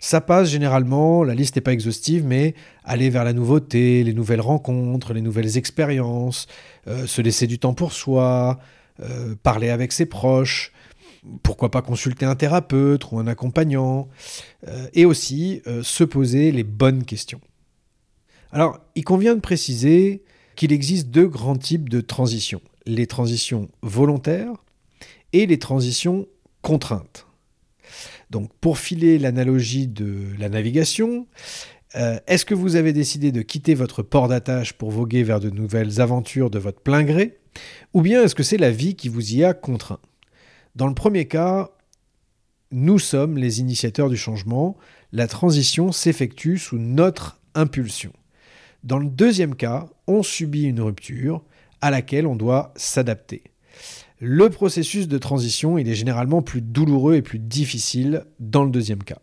Ça 0.00 0.20
passe 0.20 0.50
généralement, 0.50 1.22
la 1.22 1.34
liste 1.34 1.56
n'est 1.56 1.62
pas 1.62 1.72
exhaustive, 1.72 2.24
mais 2.24 2.54
aller 2.82 3.08
vers 3.08 3.24
la 3.24 3.32
nouveauté, 3.32 4.02
les 4.02 4.14
nouvelles 4.14 4.40
rencontres, 4.40 5.12
les 5.12 5.20
nouvelles 5.20 5.56
expériences, 5.56 6.46
euh, 6.88 7.06
se 7.06 7.22
laisser 7.22 7.46
du 7.46 7.58
temps 7.58 7.74
pour 7.74 7.92
soi, 7.92 8.58
euh, 9.00 9.36
parler 9.42 9.70
avec 9.70 9.92
ses 9.92 10.06
proches, 10.06 10.72
pourquoi 11.42 11.70
pas 11.70 11.82
consulter 11.82 12.26
un 12.26 12.34
thérapeute 12.34 13.10
ou 13.10 13.18
un 13.18 13.26
accompagnant, 13.26 14.08
et 14.92 15.06
aussi 15.06 15.62
se 15.82 16.04
poser 16.04 16.52
les 16.52 16.64
bonnes 16.64 17.04
questions. 17.04 17.40
Alors, 18.52 18.78
il 18.94 19.04
convient 19.04 19.34
de 19.34 19.40
préciser 19.40 20.22
qu'il 20.54 20.70
existe 20.70 21.08
deux 21.08 21.26
grands 21.26 21.56
types 21.56 21.88
de 21.88 22.02
transitions. 22.02 22.60
Les 22.84 23.06
transitions 23.06 23.70
volontaires 23.80 24.63
et 25.34 25.46
les 25.46 25.58
transitions 25.58 26.26
contraintes. 26.62 27.26
Donc 28.30 28.50
pour 28.60 28.78
filer 28.78 29.18
l'analogie 29.18 29.86
de 29.86 30.28
la 30.38 30.48
navigation, 30.48 31.26
euh, 31.96 32.18
est-ce 32.26 32.44
que 32.44 32.54
vous 32.54 32.76
avez 32.76 32.92
décidé 32.92 33.32
de 33.32 33.42
quitter 33.42 33.74
votre 33.74 34.02
port 34.02 34.28
d'attache 34.28 34.72
pour 34.72 34.90
voguer 34.90 35.22
vers 35.22 35.40
de 35.40 35.50
nouvelles 35.50 36.00
aventures 36.00 36.50
de 36.50 36.58
votre 36.58 36.80
plein 36.80 37.02
gré 37.02 37.38
Ou 37.92 38.00
bien 38.00 38.22
est-ce 38.22 38.34
que 38.34 38.42
c'est 38.42 38.56
la 38.56 38.70
vie 38.70 38.94
qui 38.94 39.08
vous 39.08 39.34
y 39.34 39.44
a 39.44 39.54
contraint? 39.54 40.00
Dans 40.76 40.86
le 40.86 40.94
premier 40.94 41.26
cas, 41.26 41.70
nous 42.70 42.98
sommes 42.98 43.36
les 43.36 43.60
initiateurs 43.60 44.10
du 44.10 44.16
changement, 44.16 44.76
la 45.12 45.28
transition 45.28 45.92
s'effectue 45.92 46.58
sous 46.58 46.78
notre 46.78 47.40
impulsion. 47.54 48.12
Dans 48.82 48.98
le 48.98 49.08
deuxième 49.08 49.54
cas, 49.54 49.88
on 50.06 50.22
subit 50.22 50.64
une 50.64 50.80
rupture 50.80 51.44
à 51.80 51.90
laquelle 51.90 52.26
on 52.26 52.36
doit 52.36 52.72
s'adapter. 52.76 53.44
Le 54.20 54.48
processus 54.48 55.08
de 55.08 55.18
transition, 55.18 55.76
il 55.76 55.88
est 55.88 55.94
généralement 55.94 56.42
plus 56.42 56.60
douloureux 56.60 57.14
et 57.14 57.22
plus 57.22 57.38
difficile 57.38 58.24
dans 58.38 58.64
le 58.64 58.70
deuxième 58.70 59.02
cas. 59.02 59.18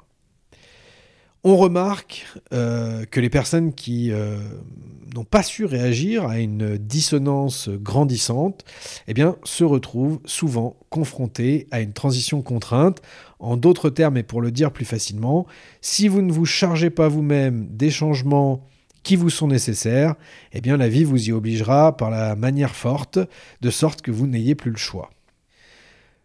On 1.43 1.57
remarque 1.57 2.27
euh, 2.53 3.05
que 3.05 3.19
les 3.19 3.29
personnes 3.29 3.73
qui 3.73 4.11
euh, 4.11 4.37
n'ont 5.15 5.23
pas 5.23 5.41
su 5.41 5.65
réagir 5.65 6.27
à 6.27 6.37
une 6.39 6.77
dissonance 6.77 7.69
grandissante 7.69 8.63
eh 9.07 9.13
se 9.43 9.63
retrouvent 9.63 10.19
souvent 10.25 10.77
confrontées 10.89 11.67
à 11.71 11.81
une 11.81 11.93
transition 11.93 12.43
contrainte. 12.43 13.01
En 13.39 13.57
d'autres 13.57 13.89
termes, 13.89 14.17
et 14.17 14.23
pour 14.23 14.39
le 14.39 14.51
dire 14.51 14.71
plus 14.71 14.85
facilement, 14.85 15.47
si 15.81 16.07
vous 16.07 16.21
ne 16.21 16.31
vous 16.31 16.45
chargez 16.45 16.91
pas 16.91 17.07
vous-même 17.07 17.65
des 17.71 17.89
changements 17.89 18.67
qui 19.03 19.15
vous 19.15 19.29
sont 19.29 19.47
nécessaires, 19.47 20.15
eh 20.53 20.61
bien 20.61 20.77
la 20.77 20.89
vie 20.89 21.03
vous 21.03 21.29
y 21.29 21.31
obligera 21.31 21.95
par 21.97 22.09
la 22.09 22.35
manière 22.35 22.75
forte, 22.75 23.19
de 23.61 23.69
sorte 23.69 24.01
que 24.01 24.11
vous 24.11 24.27
n'ayez 24.27 24.55
plus 24.55 24.71
le 24.71 24.77
choix. 24.77 25.09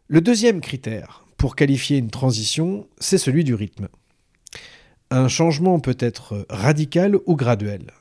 Le 0.09 0.21
deuxième 0.21 0.61
critère 0.61 1.25
pour 1.37 1.57
qualifier 1.57 1.99
une 1.99 2.11
transition, 2.11 2.87
c'est 2.99 3.19
celui 3.19 3.45
du 3.45 3.55
rythme. 3.55 3.89
Un 5.11 5.29
changement 5.29 5.81
peut 5.81 5.97
être 6.01 6.47
radical 6.49 7.17
ou 7.27 7.37
graduel. 7.37 7.93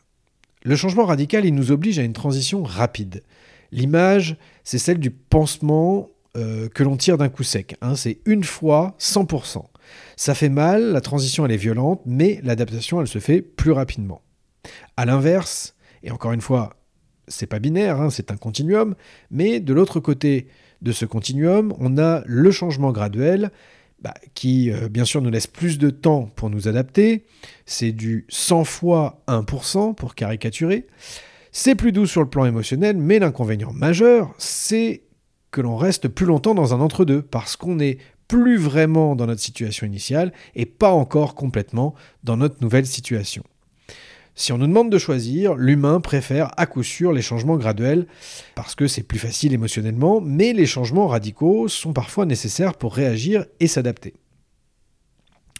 Le 0.63 0.75
changement 0.75 1.05
radical, 1.05 1.45
il 1.45 1.53
nous 1.53 1.71
oblige 1.71 1.99
à 1.99 2.03
une 2.03 2.13
transition 2.13 2.63
rapide. 2.63 3.23
L'image, 3.71 4.37
c'est 4.63 4.79
celle 4.79 4.99
du 4.99 5.11
pansement 5.11 6.09
euh, 6.37 6.69
que 6.69 6.83
l'on 6.83 6.97
tire 6.97 7.17
d'un 7.17 7.29
coup 7.29 7.43
sec. 7.43 7.75
Hein. 7.81 7.95
c'est 7.95 8.19
une 8.25 8.43
fois 8.43 8.95
100%. 8.99 9.63
Ça 10.17 10.35
fait 10.35 10.49
mal, 10.49 10.91
la 10.91 11.01
transition 11.01 11.45
elle 11.45 11.51
est 11.51 11.57
violente, 11.57 12.01
mais 12.05 12.39
l'adaptation 12.43 12.99
elle 12.99 13.07
se 13.07 13.19
fait 13.19 13.41
plus 13.41 13.71
rapidement. 13.71 14.21
À 14.97 15.05
l'inverse, 15.05 15.75
et 16.03 16.11
encore 16.11 16.33
une 16.33 16.41
fois, 16.41 16.75
c'est 17.27 17.47
pas 17.47 17.59
binaire, 17.59 17.99
hein, 17.99 18.09
c'est 18.09 18.31
un 18.31 18.37
continuum, 18.37 18.95
mais 19.31 19.59
de 19.59 19.73
l'autre 19.73 19.99
côté 19.99 20.47
de 20.81 20.91
ce 20.91 21.05
continuum, 21.05 21.73
on 21.79 21.97
a 21.97 22.21
le 22.25 22.51
changement 22.51 22.91
graduel 22.91 23.51
bah, 24.01 24.13
qui, 24.33 24.71
euh, 24.71 24.89
bien 24.89 25.05
sûr, 25.05 25.21
nous 25.21 25.31
laisse 25.31 25.47
plus 25.47 25.79
de 25.79 25.89
temps 25.89 26.29
pour 26.35 26.49
nous 26.49 26.67
adapter. 26.67 27.25
C'est 27.65 27.91
du 27.91 28.25
100 28.29 28.63
fois 28.65 29.23
1% 29.27 29.95
pour 29.95 30.15
caricaturer. 30.15 30.85
C'est 31.51 31.75
plus 31.75 31.91
doux 31.91 32.05
sur 32.05 32.21
le 32.21 32.29
plan 32.29 32.45
émotionnel, 32.45 32.97
mais 32.97 33.17
l'inconvénient 33.17 33.71
majeur, 33.71 34.35
c'est 34.37 35.03
que 35.51 35.61
l'on 35.61 35.77
reste 35.77 36.09
plus 36.09 36.25
longtemps 36.25 36.53
dans 36.53 36.73
un 36.73 36.81
entre-deux, 36.81 37.21
parce 37.21 37.55
qu'on 37.55 37.75
n'est 37.75 37.97
plus 38.27 38.57
vraiment 38.57 39.15
dans 39.15 39.27
notre 39.27 39.41
situation 39.41 39.87
initiale 39.87 40.33
et 40.55 40.65
pas 40.65 40.91
encore 40.91 41.33
complètement 41.35 41.95
dans 42.23 42.37
notre 42.37 42.61
nouvelle 42.61 42.85
situation. 42.85 43.43
Si 44.37 44.51
on 44.51 44.57
nous 44.57 44.67
demande 44.67 44.91
de 44.91 44.97
choisir, 44.97 45.55
l'humain 45.55 46.01
préfère 46.01 46.51
à 46.57 46.65
coup 46.65 46.83
sûr 46.83 47.13
les 47.13 47.21
changements 47.21 47.55
graduels 47.55 48.05
parce 48.53 48.75
que 48.75 48.85
c'est 48.85 49.03
plus 49.03 49.17
facile 49.17 49.53
émotionnellement, 49.53 50.19
mais 50.19 50.51
les 50.51 50.65
changements 50.65 51.07
radicaux 51.07 51.69
sont 51.69 51.93
parfois 51.93 52.25
nécessaires 52.25 52.73
pour 52.73 52.93
réagir 52.93 53.45
et 53.61 53.67
s'adapter. 53.67 54.13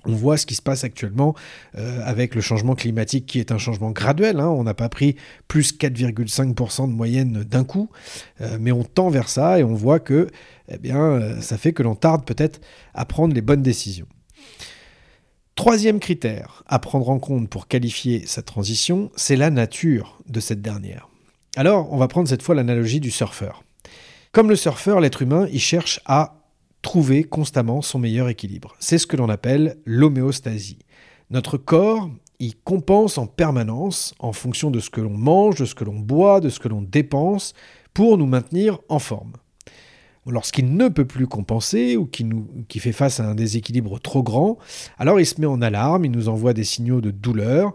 On 0.03 0.11
voit 0.11 0.35
ce 0.37 0.45
qui 0.45 0.55
se 0.55 0.61
passe 0.61 0.83
actuellement 0.83 1.35
euh, 1.77 2.01
avec 2.03 2.35
le 2.35 2.41
changement 2.41 2.75
climatique 2.75 3.25
qui 3.25 3.39
est 3.39 3.53
un 3.53 3.57
changement 3.57 3.91
graduel. 3.91 4.41
Hein. 4.41 4.49
On 4.49 4.63
n'a 4.63 4.73
pas 4.73 4.89
pris 4.89 5.15
plus 5.47 5.73
4,5% 5.73 6.89
de 6.89 6.93
moyenne 6.93 7.43
d'un 7.43 7.63
coup, 7.63 7.89
euh, 8.41 8.57
mais 8.59 8.73
on 8.73 8.83
tend 8.83 9.09
vers 9.09 9.29
ça 9.29 9.57
et 9.57 9.63
on 9.63 9.73
voit 9.73 9.99
que 9.99 10.27
eh 10.67 10.77
bien, 10.77 10.99
euh, 10.99 11.41
ça 11.41 11.57
fait 11.57 11.71
que 11.71 11.81
l'on 11.81 11.95
tarde 11.95 12.25
peut-être 12.25 12.59
à 12.93 13.05
prendre 13.05 13.33
les 13.33 13.41
bonnes 13.41 13.63
décisions. 13.63 14.07
Troisième 15.55 16.01
critère 16.01 16.63
à 16.67 16.79
prendre 16.79 17.09
en 17.09 17.17
compte 17.17 17.49
pour 17.49 17.69
qualifier 17.69 18.27
sa 18.27 18.41
transition, 18.41 19.09
c'est 19.15 19.37
la 19.37 19.49
nature 19.49 20.19
de 20.27 20.41
cette 20.41 20.61
dernière. 20.61 21.07
Alors, 21.55 21.93
on 21.93 21.97
va 21.97 22.09
prendre 22.09 22.27
cette 22.27 22.41
fois 22.41 22.55
l'analogie 22.55 22.99
du 22.99 23.09
surfeur. 23.09 23.63
Comme 24.33 24.49
le 24.49 24.57
surfeur, 24.57 24.99
l'être 24.99 25.21
humain, 25.21 25.47
il 25.53 25.61
cherche 25.61 26.01
à 26.05 26.41
trouver 26.81 27.23
constamment 27.23 27.81
son 27.81 27.99
meilleur 27.99 28.27
équilibre. 28.27 28.75
C'est 28.79 28.97
ce 28.97 29.07
que 29.07 29.15
l'on 29.15 29.29
appelle 29.29 29.77
l'homéostasie. 29.85 30.79
Notre 31.29 31.57
corps, 31.57 32.09
il 32.39 32.57
compense 32.57 33.17
en 33.17 33.25
permanence 33.25 34.13
en 34.19 34.33
fonction 34.33 34.71
de 34.71 34.81
ce 34.81 34.89
que 34.89 34.99
l'on 34.99 35.17
mange, 35.17 35.55
de 35.55 35.65
ce 35.65 35.73
que 35.73 35.85
l'on 35.85 35.97
boit, 35.97 36.41
de 36.41 36.49
ce 36.49 36.59
que 36.59 36.67
l'on 36.67 36.81
dépense, 36.81 37.53
pour 37.93 38.17
nous 38.17 38.27
maintenir 38.27 38.79
en 38.89 38.99
forme. 38.99 39.31
Lorsqu'il 40.27 40.75
ne 40.75 40.87
peut 40.87 41.05
plus 41.05 41.27
compenser 41.27 41.97
ou 41.97 42.05
qu'il 42.07 42.81
fait 42.81 42.91
face 42.91 43.19
à 43.19 43.27
un 43.27 43.35
déséquilibre 43.35 43.99
trop 43.99 44.23
grand, 44.23 44.57
alors 44.97 45.19
il 45.19 45.25
se 45.25 45.39
met 45.39 45.47
en 45.47 45.61
alarme, 45.61 46.05
il 46.05 46.11
nous 46.11 46.29
envoie 46.29 46.53
des 46.53 46.63
signaux 46.63 46.99
de 46.99 47.11
douleur. 47.11 47.73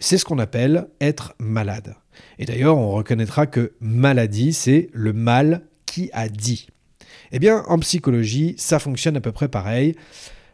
C'est 0.00 0.18
ce 0.18 0.24
qu'on 0.24 0.40
appelle 0.40 0.88
être 1.00 1.34
malade. 1.38 1.94
Et 2.40 2.44
d'ailleurs, 2.44 2.76
on 2.76 2.90
reconnaîtra 2.90 3.46
que 3.46 3.72
maladie, 3.80 4.52
c'est 4.52 4.90
le 4.92 5.12
mal 5.12 5.62
qui 5.86 6.10
a 6.12 6.28
dit. 6.28 6.66
Eh 7.30 7.38
bien, 7.38 7.62
en 7.68 7.78
psychologie, 7.78 8.54
ça 8.58 8.80
fonctionne 8.80 9.16
à 9.16 9.20
peu 9.20 9.30
près 9.32 9.48
pareil. 9.48 9.94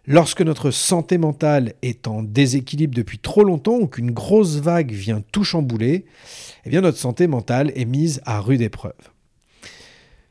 Lorsque 0.06 0.42
notre 0.42 0.70
santé 0.70 1.18
mentale 1.18 1.74
est 1.82 2.08
en 2.08 2.22
déséquilibre 2.22 2.94
depuis 2.94 3.18
trop 3.18 3.44
longtemps 3.44 3.76
ou 3.76 3.86
qu'une 3.86 4.10
grosse 4.10 4.56
vague 4.56 4.92
vient 4.92 5.22
tout 5.32 5.44
chambouler, 5.44 6.06
eh 6.64 6.70
bien 6.70 6.80
notre 6.80 6.98
santé 6.98 7.26
mentale 7.26 7.72
est 7.74 7.84
mise 7.84 8.20
à 8.24 8.40
rude 8.40 8.62
épreuve. 8.62 8.92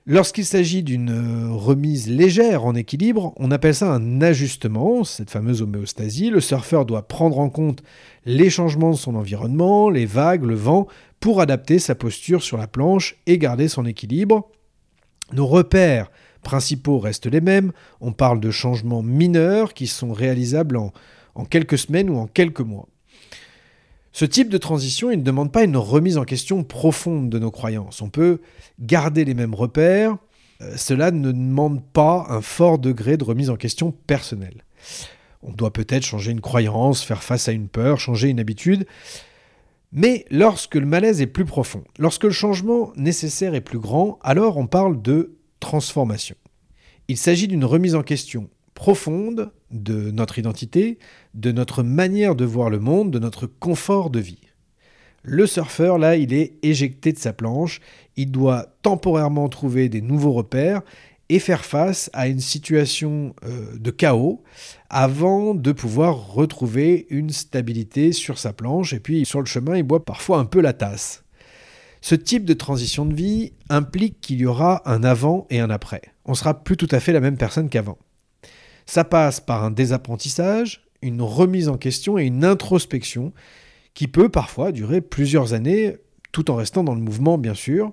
Lorsqu'il 0.09 0.45
s'agit 0.45 0.83
d'une 0.83 1.09
euh, 1.09 1.51
remise 1.51 2.09
légère 2.09 2.63
en 2.63 2.75
équilibre, 2.75 3.33
on 3.35 3.51
appelle 3.51 3.75
ça 3.75 3.93
un 3.93 4.21
ajustement, 4.21 5.03
cette 5.03 5.29
fameuse 5.29 5.61
homéostasie. 5.61 6.29
Le 6.29 6.39
surfeur 6.39 6.85
doit 6.85 7.09
prendre 7.09 7.39
en 7.39 7.49
compte 7.49 7.83
les 8.23 8.49
changements 8.49 8.91
de 8.91 8.95
son 8.95 9.15
environnement, 9.15 9.89
les 9.89 10.05
vagues, 10.05 10.45
le 10.45 10.55
vent, 10.55 10.87
pour 11.19 11.41
adapter 11.41 11.77
sa 11.77 11.93
posture 11.93 12.41
sur 12.41 12.55
la 12.55 12.67
planche 12.67 13.17
et 13.25 13.37
garder 13.37 13.67
son 13.67 13.85
équilibre. 13.85 14.49
Nos 15.33 15.45
repères 15.45 16.09
principaux 16.41 16.99
restent 16.99 17.29
les 17.29 17.41
mêmes. 17.41 17.73
On 17.99 18.13
parle 18.13 18.39
de 18.39 18.49
changements 18.49 19.03
mineurs 19.03 19.73
qui 19.73 19.87
sont 19.87 20.13
réalisables 20.13 20.77
en, 20.77 20.93
quelques 21.49 21.77
semaines 21.77 22.09
ou 22.09 22.15
en 22.15 22.27
quelques 22.27 22.61
mois. 22.61 22.87
Ce 24.17 24.25
type 24.25 24.49
de 24.49 24.57
transition, 24.57 25.11
il 25.11 25.19
ne 25.19 25.23
demande 25.23 25.51
pas 25.51 25.63
une 25.63 25.77
remise 25.77 26.17
en 26.17 26.23
question 26.23 26.63
profonde 26.63 27.29
de 27.29 27.37
nos 27.37 27.51
croyances. 27.51 28.01
On 28.01 28.09
peut 28.09 28.41
garder 28.79 29.23
les 29.25 29.35
mêmes 29.35 29.53
repères, 29.53 30.17
euh, 30.59 30.75
cela 30.75 31.11
ne 31.11 31.31
demande 31.31 31.83
pas 31.85 32.25
un 32.27 32.41
fort 32.41 32.79
degré 32.79 33.17
de 33.17 33.23
remise 33.23 33.51
en 33.51 33.57
question 33.57 33.91
personnelle. 33.91 34.63
On 35.43 35.51
doit 35.51 35.71
peut-être 35.71 36.01
changer 36.01 36.31
une 36.31 36.41
croyance, 36.41 37.03
faire 37.03 37.21
face 37.21 37.47
à 37.47 37.51
une 37.51 37.67
peur, 37.67 37.99
changer 37.99 38.29
une 38.29 38.39
habitude, 38.39 38.87
mais 39.91 40.25
lorsque 40.31 40.73
le 40.73 40.87
malaise 40.87 41.21
est 41.21 41.27
plus 41.27 41.45
profond, 41.45 41.83
lorsque 41.99 42.23
le 42.23 42.31
changement 42.31 42.93
nécessaire 42.95 43.53
est 43.53 43.61
plus 43.61 43.77
grand, 43.77 44.17
alors 44.23 44.57
on 44.57 44.65
parle 44.65 44.99
de 44.99 45.37
transformation. 45.59 46.37
Il 47.07 47.17
s'agit 47.17 47.47
d'une 47.47 47.65
remise 47.65 47.93
en 47.93 48.01
question 48.01 48.49
profonde 48.73 49.51
de 49.71 50.11
notre 50.11 50.39
identité, 50.39 50.97
de 51.33 51.51
notre 51.51 51.83
manière 51.83 52.35
de 52.35 52.45
voir 52.45 52.69
le 52.69 52.79
monde, 52.79 53.11
de 53.11 53.19
notre 53.19 53.47
confort 53.47 54.09
de 54.09 54.19
vie. 54.19 54.41
Le 55.23 55.45
surfeur, 55.45 55.97
là, 55.97 56.15
il 56.15 56.33
est 56.33 56.53
éjecté 56.63 57.11
de 57.11 57.17
sa 57.17 57.33
planche, 57.33 57.81
il 58.15 58.31
doit 58.31 58.67
temporairement 58.81 59.49
trouver 59.49 59.89
des 59.89 60.01
nouveaux 60.01 60.31
repères 60.31 60.81
et 61.29 61.39
faire 61.39 61.65
face 61.65 62.09
à 62.13 62.27
une 62.27 62.39
situation 62.39 63.35
euh, 63.43 63.77
de 63.77 63.91
chaos 63.91 64.41
avant 64.89 65.53
de 65.53 65.71
pouvoir 65.73 66.33
retrouver 66.33 67.07
une 67.09 67.31
stabilité 67.31 68.13
sur 68.13 68.37
sa 68.37 68.53
planche. 68.53 68.93
Et 68.93 68.99
puis 68.99 69.25
sur 69.25 69.41
le 69.41 69.45
chemin, 69.45 69.75
il 69.75 69.83
boit 69.83 70.05
parfois 70.05 70.39
un 70.39 70.45
peu 70.45 70.61
la 70.61 70.73
tasse. 70.73 71.23
Ce 71.99 72.15
type 72.15 72.45
de 72.45 72.53
transition 72.53 73.05
de 73.05 73.13
vie 73.13 73.53
implique 73.69 74.21
qu'il 74.21 74.39
y 74.39 74.45
aura 74.45 74.81
un 74.89 75.03
avant 75.03 75.45
et 75.49 75.59
un 75.59 75.69
après. 75.69 76.01
On 76.25 76.35
sera 76.35 76.63
plus 76.63 76.77
tout 76.77 76.87
à 76.91 76.99
fait 76.99 77.11
la 77.11 77.19
même 77.19 77.37
personne 77.37 77.69
qu'avant. 77.69 77.97
Ça 78.87 79.03
passe 79.03 79.39
par 79.39 79.63
un 79.63 79.71
désapprentissage, 79.71 80.87
une 81.01 81.21
remise 81.21 81.69
en 81.69 81.77
question 81.77 82.17
et 82.17 82.25
une 82.25 82.43
introspection 82.43 83.33
qui 83.93 84.07
peut 84.07 84.29
parfois 84.29 84.71
durer 84.71 85.01
plusieurs 85.01 85.53
années, 85.53 85.97
tout 86.31 86.49
en 86.49 86.55
restant 86.55 86.83
dans 86.83 86.95
le 86.95 87.01
mouvement, 87.01 87.37
bien 87.37 87.53
sûr. 87.53 87.91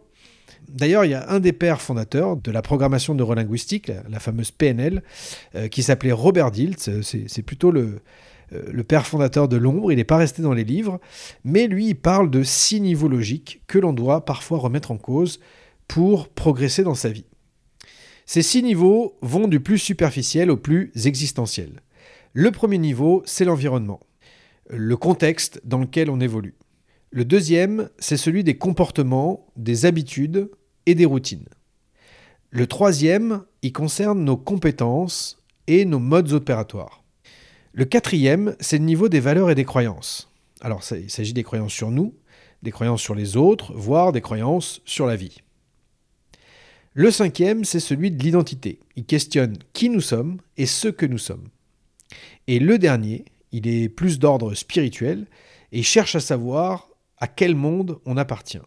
D'ailleurs, 0.69 1.05
il 1.05 1.11
y 1.11 1.15
a 1.15 1.29
un 1.31 1.41
des 1.41 1.53
pères 1.53 1.81
fondateurs 1.81 2.37
de 2.37 2.51
la 2.51 2.63
programmation 2.63 3.15
neurolinguistique, 3.15 3.91
la 4.09 4.21
fameuse 4.21 4.51
PNL, 4.51 5.03
euh, 5.55 5.69
qui 5.69 5.83
s'appelait 5.83 6.13
Robert 6.13 6.51
Diltz. 6.51 6.91
C'est 7.03 7.43
plutôt 7.43 7.71
le, 7.71 8.01
euh, 8.53 8.63
le 8.71 8.85
père 8.85 9.07
fondateur 9.07 9.49
de 9.49 9.57
l'ombre. 9.57 9.93
Il 9.93 9.97
n'est 9.97 10.05
pas 10.05 10.17
resté 10.17 10.43
dans 10.43 10.55
les 10.55 10.65
livres, 10.65 11.01
mais 11.45 11.67
lui, 11.67 11.89
il 11.89 11.95
parle 11.95 12.31
de 12.31 12.43
six 12.43 12.81
niveaux 12.81 13.09
logiques 13.09 13.63
que 13.67 13.79
l'on 13.79 13.93
doit 13.93 14.25
parfois 14.25 14.59
remettre 14.59 14.91
en 14.91 14.97
cause 14.97 15.41
pour 15.89 16.29
progresser 16.29 16.83
dans 16.83 16.95
sa 16.95 17.11
vie. 17.11 17.27
Ces 18.27 18.43
six 18.43 18.63
niveaux 18.63 19.17
vont 19.21 19.49
du 19.49 19.61
plus 19.61 19.79
superficiel 19.79 20.51
au 20.51 20.57
plus 20.57 20.93
existentiel. 21.07 21.83
Le 22.33 22.51
premier 22.51 22.79
niveau, 22.79 23.23
c'est 23.27 23.45
l'environnement, 23.45 24.01
le 24.69 24.97
contexte 24.97 25.61
dans 25.65 25.79
lequel 25.79 26.11
on 26.11 26.21
évolue. 26.21 26.55
Le 27.11 27.25
deuxième, 27.25 27.91
c'est 27.99 28.17
celui 28.17 28.43
des 28.43 28.57
comportements, 28.57 29.47
des 29.57 29.87
habitudes 29.87 30.51
et 30.87 30.95
des 30.95 31.05
routines. 31.05 31.49
Le 32.51 32.67
troisième, 32.67 33.45
il 33.63 33.73
concerne 33.73 34.25
nos 34.25 34.37
compétences 34.37 35.43
et 35.67 35.85
nos 35.85 35.99
modes 35.99 36.33
opératoires. 36.33 37.05
Le 37.73 37.85
quatrième, 37.85 38.57
c'est 38.59 38.79
le 38.79 38.85
niveau 38.85 39.09
des 39.09 39.21
valeurs 39.21 39.51
et 39.51 39.55
des 39.55 39.65
croyances. 39.65 40.31
Alors, 40.61 40.83
il 40.93 41.11
s'agit 41.11 41.35
des 41.35 41.43
croyances 41.43 41.73
sur 41.73 41.91
nous, 41.91 42.15
des 42.63 42.71
croyances 42.71 43.03
sur 43.03 43.15
les 43.15 43.37
autres, 43.37 43.73
voire 43.75 44.13
des 44.13 44.21
croyances 44.21 44.81
sur 44.85 45.07
la 45.07 45.17
vie. 45.17 45.44
Le 46.97 47.11
cinquième, 47.11 47.65
c'est 47.65 47.81
celui 47.81 48.13
de 48.13 48.23
l'identité. 48.23 48.79
Il 48.95 49.05
questionne 49.05 49.59
qui 49.73 49.89
nous 49.89 50.01
sommes 50.01 50.39
et 50.57 50.67
ce 50.67 50.87
que 50.87 51.07
nous 51.07 51.19
sommes. 51.19 51.49
Et 52.47 52.61
le 52.61 52.79
dernier, 52.79 53.25
il 53.51 53.67
est 53.67 53.89
plus 53.89 54.21
d'ordre 54.21 54.55
spirituel 54.55 55.27
et 55.73 55.83
cherche 55.83 56.15
à 56.15 56.21
savoir 56.21 56.89
à 57.19 57.27
quel 57.27 57.57
monde 57.57 57.99
on 58.07 58.17
appartient. 58.17 58.61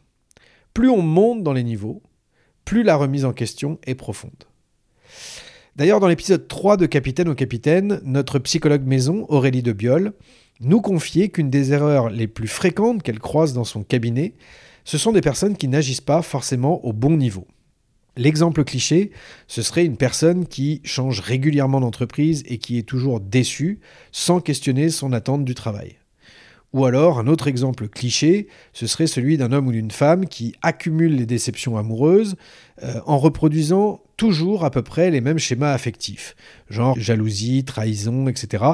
Plus 0.73 0.89
on 0.89 1.01
monte 1.01 1.41
dans 1.41 1.53
les 1.53 1.63
niveaux, 1.63 2.03
plus 2.65 2.83
la 2.83 2.97
remise 2.97 3.23
en 3.23 3.31
question 3.31 3.79
est 3.85 3.95
profonde. 3.95 4.43
D'ailleurs, 5.77 6.01
dans 6.01 6.09
l'épisode 6.09 6.49
3 6.49 6.75
de 6.75 6.85
Capitaine 6.85 7.29
au 7.29 7.35
Capitaine, 7.35 8.01
notre 8.03 8.39
psychologue 8.39 8.85
maison, 8.85 9.25
Aurélie 9.29 9.63
de 9.63 9.71
Biol, 9.71 10.11
nous 10.59 10.81
confiait 10.81 11.29
qu'une 11.29 11.49
des 11.49 11.71
erreurs 11.71 12.09
les 12.09 12.27
plus 12.27 12.49
fréquentes 12.49 13.03
qu'elle 13.03 13.19
croise 13.19 13.53
dans 13.53 13.63
son 13.63 13.83
cabinet, 13.83 14.33
ce 14.83 14.97
sont 14.97 15.13
des 15.13 15.21
personnes 15.21 15.55
qui 15.55 15.69
n'agissent 15.69 16.01
pas 16.01 16.21
forcément 16.21 16.83
au 16.83 16.91
bon 16.91 17.15
niveau. 17.15 17.47
L'exemple 18.17 18.63
cliché, 18.63 19.11
ce 19.47 19.61
serait 19.61 19.85
une 19.85 19.97
personne 19.97 20.47
qui 20.47 20.81
change 20.83 21.19
régulièrement 21.19 21.79
d'entreprise 21.79 22.43
et 22.47 22.57
qui 22.57 22.77
est 22.77 22.87
toujours 22.87 23.19
déçue 23.19 23.79
sans 24.11 24.41
questionner 24.41 24.89
son 24.89 25.13
attente 25.13 25.45
du 25.45 25.53
travail. 25.53 25.97
Ou 26.73 26.85
alors, 26.85 27.17
un 27.17 27.27
autre 27.27 27.47
exemple 27.47 27.87
cliché, 27.87 28.47
ce 28.73 28.87
serait 28.87 29.07
celui 29.07 29.37
d'un 29.37 29.51
homme 29.51 29.67
ou 29.67 29.71
d'une 29.71 29.91
femme 29.91 30.25
qui 30.27 30.53
accumule 30.61 31.15
les 31.15 31.25
déceptions 31.25 31.77
amoureuses 31.77 32.35
euh, 32.83 32.99
en 33.05 33.17
reproduisant 33.17 34.01
toujours 34.17 34.65
à 34.65 34.71
peu 34.71 34.81
près 34.81 35.09
les 35.09 35.21
mêmes 35.21 35.39
schémas 35.39 35.71
affectifs, 35.71 36.35
genre 36.69 36.99
jalousie, 36.99 37.63
trahison, 37.63 38.27
etc., 38.27 38.65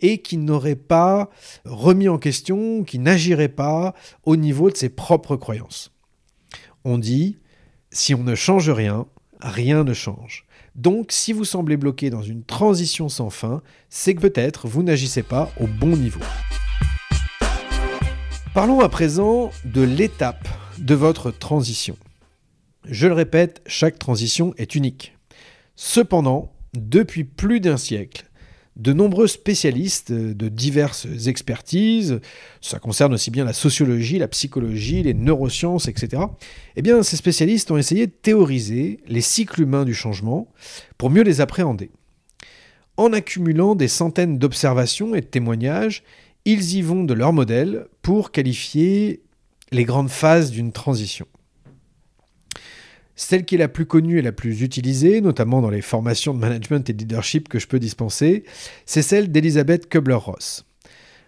et 0.00 0.18
qui 0.18 0.36
n'aurait 0.36 0.76
pas 0.76 1.30
remis 1.64 2.08
en 2.08 2.18
question, 2.18 2.84
qui 2.84 2.98
n'agirait 2.98 3.48
pas 3.48 3.94
au 4.24 4.36
niveau 4.36 4.70
de 4.70 4.76
ses 4.76 4.90
propres 4.90 5.36
croyances. 5.36 5.92
On 6.84 6.98
dit 6.98 7.36
si 7.92 8.14
on 8.14 8.22
ne 8.22 8.34
change 8.34 8.70
rien, 8.70 9.06
rien 9.40 9.84
ne 9.84 9.94
change. 9.94 10.44
Donc, 10.76 11.10
si 11.10 11.32
vous 11.32 11.44
semblez 11.44 11.76
bloqué 11.76 12.10
dans 12.10 12.22
une 12.22 12.44
transition 12.44 13.08
sans 13.08 13.30
fin, 13.30 13.62
c'est 13.88 14.14
que 14.14 14.20
peut-être 14.20 14.68
vous 14.68 14.82
n'agissez 14.82 15.22
pas 15.22 15.50
au 15.58 15.66
bon 15.66 15.96
niveau. 15.96 16.20
Parlons 18.54 18.80
à 18.80 18.88
présent 18.88 19.50
de 19.64 19.82
l'étape 19.82 20.48
de 20.78 20.94
votre 20.94 21.30
transition. 21.30 21.96
Je 22.84 23.08
le 23.08 23.14
répète, 23.14 23.60
chaque 23.66 23.98
transition 23.98 24.54
est 24.56 24.74
unique. 24.74 25.16
Cependant, 25.74 26.52
depuis 26.74 27.24
plus 27.24 27.60
d'un 27.60 27.76
siècle, 27.76 28.29
de 28.76 28.92
nombreux 28.92 29.26
spécialistes 29.26 30.12
de 30.12 30.48
diverses 30.48 31.06
expertises, 31.26 32.20
ça 32.60 32.78
concerne 32.78 33.12
aussi 33.14 33.30
bien 33.30 33.44
la 33.44 33.52
sociologie, 33.52 34.18
la 34.18 34.28
psychologie, 34.28 35.02
les 35.02 35.14
neurosciences, 35.14 35.88
etc. 35.88 36.22
Eh 36.76 36.82
bien, 36.82 37.02
ces 37.02 37.16
spécialistes 37.16 37.70
ont 37.70 37.76
essayé 37.76 38.06
de 38.06 38.12
théoriser 38.12 39.00
les 39.06 39.20
cycles 39.20 39.62
humains 39.62 39.84
du 39.84 39.94
changement 39.94 40.48
pour 40.98 41.10
mieux 41.10 41.22
les 41.22 41.40
appréhender. 41.40 41.90
En 42.96 43.12
accumulant 43.12 43.74
des 43.74 43.88
centaines 43.88 44.38
d'observations 44.38 45.14
et 45.14 45.20
de 45.20 45.26
témoignages, 45.26 46.02
ils 46.44 46.76
y 46.76 46.82
vont 46.82 47.04
de 47.04 47.14
leur 47.14 47.32
modèle 47.32 47.86
pour 48.02 48.30
qualifier 48.30 49.22
les 49.72 49.84
grandes 49.84 50.10
phases 50.10 50.50
d'une 50.50 50.72
transition. 50.72 51.26
Celle 53.16 53.44
qui 53.44 53.56
est 53.56 53.58
la 53.58 53.68
plus 53.68 53.86
connue 53.86 54.18
et 54.18 54.22
la 54.22 54.32
plus 54.32 54.62
utilisée, 54.62 55.20
notamment 55.20 55.60
dans 55.60 55.70
les 55.70 55.82
formations 55.82 56.34
de 56.34 56.38
management 56.38 56.88
et 56.88 56.92
de 56.92 56.98
leadership 56.98 57.48
que 57.48 57.58
je 57.58 57.66
peux 57.66 57.78
dispenser, 57.78 58.44
c'est 58.86 59.02
celle 59.02 59.30
d'Elisabeth 59.30 59.88
Kubler-Ross. 59.88 60.64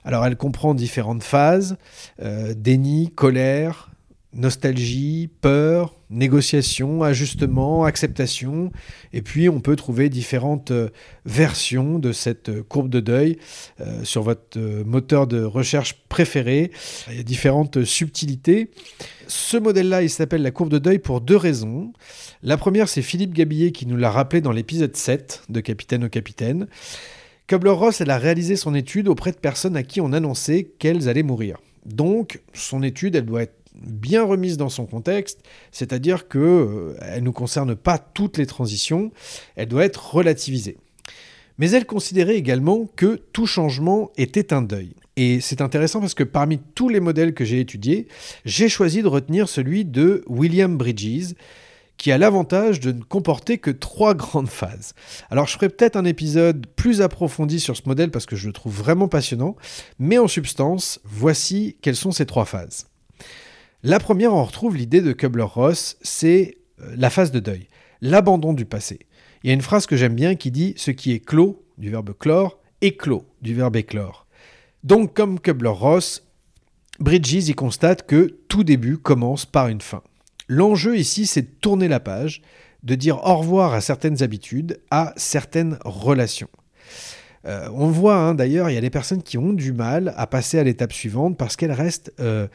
Alors 0.04 0.26
elle 0.26 0.36
comprend 0.36 0.74
différentes 0.74 1.22
phases, 1.22 1.76
euh, 2.20 2.54
déni, 2.56 3.12
colère, 3.14 3.91
nostalgie, 4.34 5.28
peur, 5.40 5.94
négociation, 6.10 7.02
ajustement, 7.02 7.84
acceptation. 7.84 8.72
Et 9.12 9.22
puis 9.22 9.48
on 9.48 9.60
peut 9.60 9.76
trouver 9.76 10.08
différentes 10.08 10.70
euh, 10.70 10.88
versions 11.26 11.98
de 11.98 12.12
cette 12.12 12.48
euh, 12.48 12.62
courbe 12.62 12.88
de 12.88 13.00
deuil 13.00 13.38
euh, 13.80 14.04
sur 14.04 14.22
votre 14.22 14.58
moteur 14.84 15.26
de 15.26 15.42
recherche 15.42 16.04
préféré. 16.08 16.70
Il 17.10 17.16
y 17.16 17.20
a 17.20 17.22
différentes 17.22 17.84
subtilités. 17.84 18.70
Ce 19.26 19.56
modèle-là, 19.56 20.02
il 20.02 20.10
s'appelle 20.10 20.42
la 20.42 20.50
courbe 20.50 20.70
de 20.70 20.78
deuil 20.78 20.98
pour 20.98 21.20
deux 21.20 21.36
raisons. 21.36 21.92
La 22.42 22.56
première, 22.56 22.88
c'est 22.88 23.02
Philippe 23.02 23.34
Gabillet 23.34 23.72
qui 23.72 23.86
nous 23.86 23.96
l'a 23.96 24.10
rappelé 24.10 24.40
dans 24.40 24.52
l'épisode 24.52 24.96
7 24.96 25.44
de 25.48 25.60
Capitaine 25.60 26.04
au 26.04 26.08
Capitaine. 26.08 26.66
Kubler-Ross, 27.46 28.00
elle 28.00 28.10
a 28.10 28.18
réalisé 28.18 28.56
son 28.56 28.74
étude 28.74 29.08
auprès 29.08 29.32
de 29.32 29.36
personnes 29.36 29.76
à 29.76 29.82
qui 29.82 30.00
on 30.00 30.12
annonçait 30.12 30.64
qu'elles 30.78 31.08
allaient 31.08 31.22
mourir. 31.22 31.58
Donc, 31.84 32.40
son 32.52 32.82
étude, 32.82 33.16
elle 33.16 33.26
doit 33.26 33.42
être 33.42 33.61
bien 33.74 34.24
remise 34.24 34.56
dans 34.56 34.68
son 34.68 34.86
contexte, 34.86 35.40
c'est-à-dire 35.70 36.28
qu'elle 36.28 36.42
euh, 36.42 37.20
ne 37.20 37.30
concerne 37.30 37.74
pas 37.74 37.98
toutes 37.98 38.38
les 38.38 38.46
transitions, 38.46 39.12
elle 39.56 39.68
doit 39.68 39.84
être 39.84 40.14
relativisée. 40.14 40.76
Mais 41.58 41.70
elle 41.70 41.86
considérait 41.86 42.36
également 42.36 42.86
que 42.96 43.20
tout 43.32 43.46
changement 43.46 44.10
était 44.16 44.52
un 44.52 44.62
deuil. 44.62 44.94
Et 45.16 45.40
c'est 45.40 45.60
intéressant 45.60 46.00
parce 46.00 46.14
que 46.14 46.24
parmi 46.24 46.58
tous 46.74 46.88
les 46.88 47.00
modèles 47.00 47.34
que 47.34 47.44
j'ai 47.44 47.60
étudiés, 47.60 48.08
j'ai 48.44 48.68
choisi 48.68 49.02
de 49.02 49.08
retenir 49.08 49.48
celui 49.48 49.84
de 49.84 50.24
William 50.26 50.76
Bridges, 50.76 51.34
qui 51.98 52.10
a 52.10 52.18
l'avantage 52.18 52.80
de 52.80 52.92
ne 52.92 53.02
comporter 53.02 53.58
que 53.58 53.70
trois 53.70 54.14
grandes 54.16 54.48
phases. 54.48 54.94
Alors 55.30 55.46
je 55.46 55.52
ferai 55.52 55.68
peut-être 55.68 55.96
un 55.96 56.04
épisode 56.04 56.66
plus 56.74 57.02
approfondi 57.02 57.60
sur 57.60 57.76
ce 57.76 57.82
modèle 57.86 58.10
parce 58.10 58.26
que 58.26 58.36
je 58.36 58.46
le 58.46 58.52
trouve 58.52 58.74
vraiment 58.74 59.08
passionnant, 59.08 59.56
mais 59.98 60.18
en 60.18 60.28
substance, 60.28 61.00
voici 61.04 61.76
quelles 61.82 61.96
sont 61.96 62.10
ces 62.10 62.26
trois 62.26 62.46
phases. 62.46 62.86
La 63.84 63.98
première, 63.98 64.32
on 64.32 64.44
retrouve 64.44 64.76
l'idée 64.76 65.00
de 65.00 65.12
Kubler-Ross, 65.12 65.96
c'est 66.02 66.58
euh, 66.80 66.94
la 66.96 67.10
phase 67.10 67.32
de 67.32 67.40
deuil, 67.40 67.66
l'abandon 68.00 68.52
du 68.52 68.64
passé. 68.64 69.00
Il 69.42 69.48
y 69.48 69.50
a 69.50 69.54
une 69.54 69.60
phrase 69.60 69.86
que 69.86 69.96
j'aime 69.96 70.14
bien 70.14 70.36
qui 70.36 70.52
dit 70.52 70.74
Ce 70.76 70.92
qui 70.92 71.10
est 71.10 71.18
clos, 71.18 71.64
du 71.78 71.90
verbe 71.90 72.16
clore, 72.16 72.60
éclos, 72.80 73.26
du 73.40 73.54
verbe 73.54 73.74
éclore. 73.74 74.28
Donc, 74.84 75.14
comme 75.14 75.40
Kubler-Ross, 75.40 76.24
Bridges 77.00 77.48
y 77.48 77.54
constate 77.54 78.06
que 78.06 78.38
tout 78.46 78.62
début 78.62 78.98
commence 78.98 79.46
par 79.46 79.66
une 79.66 79.80
fin. 79.80 80.02
L'enjeu 80.46 80.96
ici, 80.96 81.26
c'est 81.26 81.42
de 81.42 81.60
tourner 81.60 81.88
la 81.88 81.98
page, 81.98 82.40
de 82.84 82.94
dire 82.94 83.18
au 83.24 83.38
revoir 83.38 83.74
à 83.74 83.80
certaines 83.80 84.22
habitudes, 84.22 84.78
à 84.92 85.12
certaines 85.16 85.76
relations. 85.84 86.50
Euh, 87.46 87.68
on 87.74 87.88
voit 87.88 88.14
hein, 88.14 88.34
d'ailleurs, 88.36 88.70
il 88.70 88.74
y 88.74 88.78
a 88.78 88.80
des 88.80 88.90
personnes 88.90 89.24
qui 89.24 89.38
ont 89.38 89.52
du 89.52 89.72
mal 89.72 90.14
à 90.16 90.28
passer 90.28 90.60
à 90.60 90.62
l'étape 90.62 90.92
suivante 90.92 91.36
parce 91.36 91.56
qu'elles 91.56 91.72
restent 91.72 92.12
euh, 92.20 92.46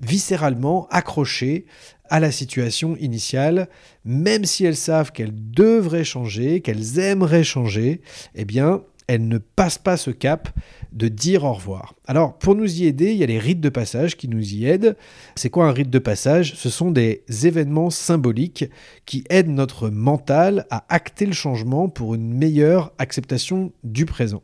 viscéralement 0.00 0.86
accrochées 0.90 1.66
à 2.08 2.20
la 2.20 2.32
situation 2.32 2.96
initiale, 2.96 3.68
même 4.04 4.44
si 4.44 4.64
elles 4.64 4.76
savent 4.76 5.12
qu'elles 5.12 5.34
devraient 5.34 6.04
changer, 6.04 6.60
qu'elles 6.60 6.98
aimeraient 6.98 7.44
changer, 7.44 8.00
eh 8.34 8.44
bien, 8.44 8.82
elles 9.06 9.26
ne 9.26 9.38
passent 9.38 9.78
pas 9.78 9.96
ce 9.96 10.12
cap 10.12 10.50
de 10.92 11.08
dire 11.08 11.42
au 11.42 11.52
revoir. 11.52 11.96
Alors, 12.06 12.38
pour 12.38 12.54
nous 12.54 12.80
y 12.80 12.86
aider, 12.86 13.10
il 13.10 13.16
y 13.16 13.24
a 13.24 13.26
les 13.26 13.40
rites 13.40 13.60
de 13.60 13.68
passage 13.68 14.16
qui 14.16 14.28
nous 14.28 14.54
y 14.54 14.66
aident. 14.66 14.96
C'est 15.34 15.50
quoi 15.50 15.66
un 15.66 15.72
rite 15.72 15.90
de 15.90 15.98
passage? 15.98 16.54
Ce 16.54 16.70
sont 16.70 16.92
des 16.92 17.24
événements 17.42 17.90
symboliques 17.90 18.66
qui 19.06 19.24
aident 19.28 19.48
notre 19.48 19.88
mental 19.88 20.64
à 20.70 20.84
acter 20.88 21.26
le 21.26 21.32
changement 21.32 21.88
pour 21.88 22.14
une 22.14 22.32
meilleure 22.32 22.92
acceptation 22.98 23.72
du 23.82 24.06
présent. 24.06 24.42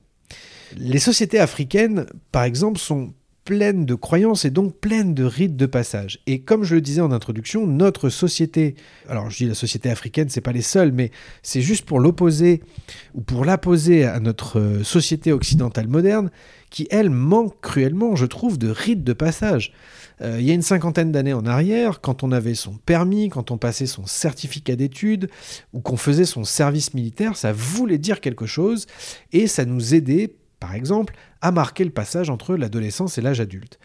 Les 0.77 0.99
sociétés 0.99 1.39
africaines, 1.39 2.07
par 2.33 2.43
exemple, 2.43 2.81
sont 2.81 3.15
pleine 3.47 3.87
de 3.87 3.95
croyances 3.95 4.45
et 4.45 4.51
donc 4.51 4.75
pleine 4.75 5.15
de 5.15 5.25
rites 5.25 5.57
de 5.57 5.67
passage. 5.67 6.19
Et 6.27 6.41
comme 6.41 6.65
je 6.65 6.75
le 6.75 6.81
disais 6.81 7.01
en 7.01 7.13
introduction, 7.13 7.67
notre 7.67 8.09
société, 8.09 8.75
alors 9.09 9.31
je 9.31 9.37
dis 9.39 9.47
la 9.47 9.55
société 9.55 9.89
africaine, 9.89 10.29
c'est 10.29 10.41
pas 10.41 10.53
les 10.53 10.63
seuls, 10.63 10.91
mais 10.91 11.13
c'est 11.43 11.63
juste 11.63 11.87
pour 11.87 12.01
l'opposer 12.01 12.61
ou 13.15 13.21
pour 13.21 13.45
l'apposer 13.45 14.05
à 14.05 14.19
notre 14.19 14.59
euh, 14.59 14.83
société 14.83 15.33
occidentale 15.33 15.87
moderne, 15.87 16.31
qui 16.71 16.89
elle 16.91 17.09
manque 17.09 17.61
cruellement, 17.61 18.17
je 18.17 18.27
trouve, 18.27 18.59
de 18.59 18.69
rites 18.69 19.05
de 19.05 19.13
passage. 19.13 19.73
Euh, 20.23 20.39
il 20.41 20.47
y 20.47 20.51
a 20.51 20.55
une 20.55 20.63
cinquantaine 20.63 21.13
d'années 21.13 21.33
en 21.33 21.47
arrière, 21.47 22.01
quand 22.01 22.25
on 22.25 22.33
avait 22.33 22.57
son 22.57 22.75
permis, 22.75 23.29
quand 23.29 23.53
on 23.53 23.59
passait 23.59 23.87
son 23.87 24.07
certificat 24.07 24.75
d'études 24.75 25.31
ou 25.73 25.81
qu'on 25.81 25.97
faisait 25.97 26.25
son 26.25 26.43
service 26.43 26.95
militaire, 26.95 27.37
ça 27.37 27.53
voulait 27.53 27.99
dire 27.99 28.21
quelque 28.21 28.47
chose 28.47 28.87
et 29.33 29.47
ça 29.47 29.65
nous 29.65 29.95
aidait 29.95 30.35
par 30.61 30.75
exemple, 30.75 31.15
à 31.43 31.53
marquer 31.53 31.85
le 31.85 31.91
passage 31.91 32.31
entre 32.31 32.57
l'adolescence 32.57 33.19
et 33.19 33.21
l'âge 33.21 33.41
adulte. 33.41 33.79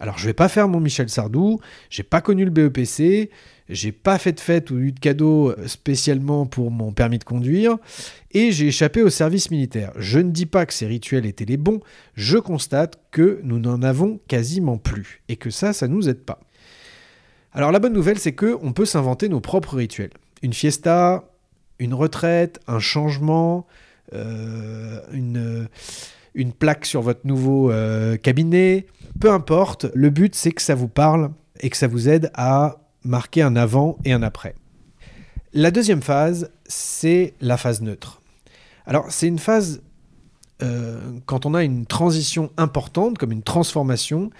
Alors 0.00 0.18
je 0.18 0.26
vais 0.26 0.34
pas 0.34 0.48
faire 0.48 0.68
mon 0.68 0.80
Michel 0.80 1.08
Sardou, 1.08 1.60
j'ai 1.90 2.02
pas 2.02 2.20
connu 2.20 2.44
le 2.44 2.50
BEPC, 2.50 3.30
j'ai 3.68 3.92
pas 3.92 4.18
fait 4.18 4.32
de 4.32 4.40
fête 4.40 4.70
ou 4.70 4.78
eu 4.78 4.92
de 4.92 4.98
cadeau 4.98 5.50
euh, 5.50 5.66
spécialement 5.66 6.46
pour 6.46 6.70
mon 6.70 6.92
permis 6.92 7.18
de 7.18 7.24
conduire, 7.24 7.76
et 8.32 8.50
j'ai 8.52 8.68
échappé 8.68 9.02
au 9.02 9.10
service 9.10 9.50
militaire. 9.50 9.92
Je 9.96 10.18
ne 10.18 10.30
dis 10.30 10.46
pas 10.46 10.66
que 10.66 10.74
ces 10.74 10.86
rituels 10.86 11.26
étaient 11.26 11.44
les 11.44 11.56
bons, 11.56 11.80
je 12.14 12.38
constate 12.38 12.98
que 13.10 13.40
nous 13.44 13.58
n'en 13.58 13.82
avons 13.82 14.20
quasiment 14.28 14.78
plus, 14.78 15.22
et 15.28 15.36
que 15.36 15.50
ça, 15.50 15.72
ça 15.72 15.88
nous 15.88 16.08
aide 16.08 16.24
pas. 16.24 16.40
Alors 17.52 17.70
la 17.70 17.78
bonne 17.78 17.92
nouvelle, 17.92 18.18
c'est 18.18 18.32
que 18.32 18.58
on 18.62 18.72
peut 18.72 18.86
s'inventer 18.86 19.28
nos 19.28 19.40
propres 19.40 19.76
rituels. 19.76 20.12
Une 20.42 20.54
fiesta, 20.54 21.28
une 21.78 21.94
retraite, 21.94 22.60
un 22.66 22.78
changement, 22.78 23.66
une, 24.12 25.68
une 26.34 26.52
plaque 26.52 26.86
sur 26.86 27.02
votre 27.02 27.26
nouveau 27.26 27.70
euh, 27.70 28.16
cabinet, 28.16 28.86
peu 29.20 29.30
importe, 29.30 29.86
le 29.94 30.10
but 30.10 30.34
c'est 30.34 30.52
que 30.52 30.62
ça 30.62 30.74
vous 30.74 30.88
parle 30.88 31.30
et 31.60 31.70
que 31.70 31.76
ça 31.76 31.86
vous 31.86 32.08
aide 32.08 32.30
à 32.34 32.78
marquer 33.04 33.42
un 33.42 33.56
avant 33.56 33.98
et 34.04 34.12
un 34.12 34.22
après. 34.22 34.54
La 35.52 35.70
deuxième 35.70 36.02
phase, 36.02 36.50
c'est 36.66 37.34
la 37.40 37.56
phase 37.56 37.82
neutre. 37.82 38.22
Alors 38.86 39.10
c'est 39.10 39.28
une 39.28 39.38
phase 39.38 39.82
euh, 40.62 40.98
quand 41.26 41.44
on 41.44 41.54
a 41.54 41.62
une 41.62 41.84
transition 41.86 42.50
importante, 42.56 43.18
comme 43.18 43.32
une 43.32 43.42
transformation, 43.42 44.30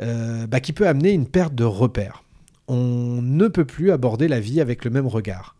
bah, 0.00 0.60
qui 0.60 0.72
peut 0.72 0.88
amener 0.88 1.12
une 1.12 1.26
perte 1.26 1.54
de 1.54 1.64
repères. 1.64 2.24
On 2.68 3.20
ne 3.22 3.46
peut 3.46 3.64
plus 3.64 3.92
aborder 3.92 4.26
la 4.26 4.40
vie 4.40 4.60
avec 4.60 4.84
le 4.84 4.90
même 4.90 5.06
regard. 5.06 5.54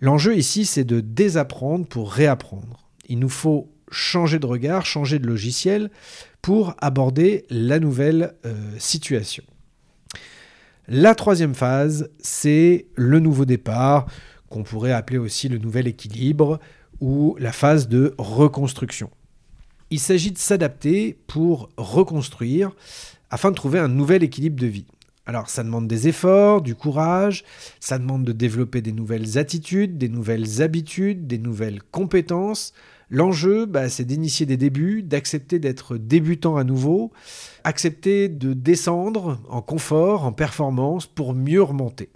L'enjeu 0.00 0.36
ici, 0.36 0.64
c'est 0.64 0.84
de 0.84 1.00
désapprendre 1.00 1.86
pour 1.86 2.10
réapprendre 2.10 2.89
il 3.10 3.18
nous 3.18 3.28
faut 3.28 3.70
changer 3.90 4.38
de 4.38 4.46
regard, 4.46 4.86
changer 4.86 5.18
de 5.18 5.26
logiciel 5.26 5.90
pour 6.40 6.74
aborder 6.80 7.44
la 7.50 7.78
nouvelle 7.78 8.34
euh, 8.46 8.54
situation. 8.78 9.42
La 10.88 11.14
troisième 11.14 11.54
phase, 11.54 12.10
c'est 12.20 12.86
le 12.94 13.20
nouveau 13.20 13.44
départ, 13.44 14.06
qu'on 14.48 14.62
pourrait 14.62 14.92
appeler 14.92 15.18
aussi 15.18 15.48
le 15.48 15.58
nouvel 15.58 15.86
équilibre 15.86 16.58
ou 17.00 17.36
la 17.38 17.52
phase 17.52 17.88
de 17.88 18.14
reconstruction. 18.18 19.10
Il 19.90 20.00
s'agit 20.00 20.32
de 20.32 20.38
s'adapter 20.38 21.18
pour 21.26 21.68
reconstruire 21.76 22.72
afin 23.30 23.50
de 23.50 23.56
trouver 23.56 23.78
un 23.78 23.88
nouvel 23.88 24.22
équilibre 24.22 24.60
de 24.60 24.66
vie. 24.66 24.86
Alors 25.26 25.48
ça 25.48 25.62
demande 25.62 25.86
des 25.86 26.08
efforts, 26.08 26.60
du 26.60 26.74
courage, 26.74 27.44
ça 27.78 27.98
demande 27.98 28.24
de 28.24 28.32
développer 28.32 28.82
des 28.82 28.92
nouvelles 28.92 29.38
attitudes, 29.38 29.96
des 29.98 30.08
nouvelles 30.08 30.62
habitudes, 30.62 31.28
des 31.28 31.38
nouvelles 31.38 31.82
compétences, 31.92 32.72
L'enjeu, 33.10 33.66
bah, 33.66 33.88
c'est 33.88 34.04
d'initier 34.04 34.46
des 34.46 34.56
débuts, 34.56 35.02
d'accepter 35.02 35.58
d'être 35.58 35.96
débutant 35.96 36.56
à 36.56 36.62
nouveau, 36.62 37.10
accepter 37.64 38.28
de 38.28 38.52
descendre 38.52 39.40
en 39.48 39.62
confort, 39.62 40.24
en 40.24 40.32
performance, 40.32 41.06
pour 41.06 41.34
mieux 41.34 41.62
remonter. 41.62 42.08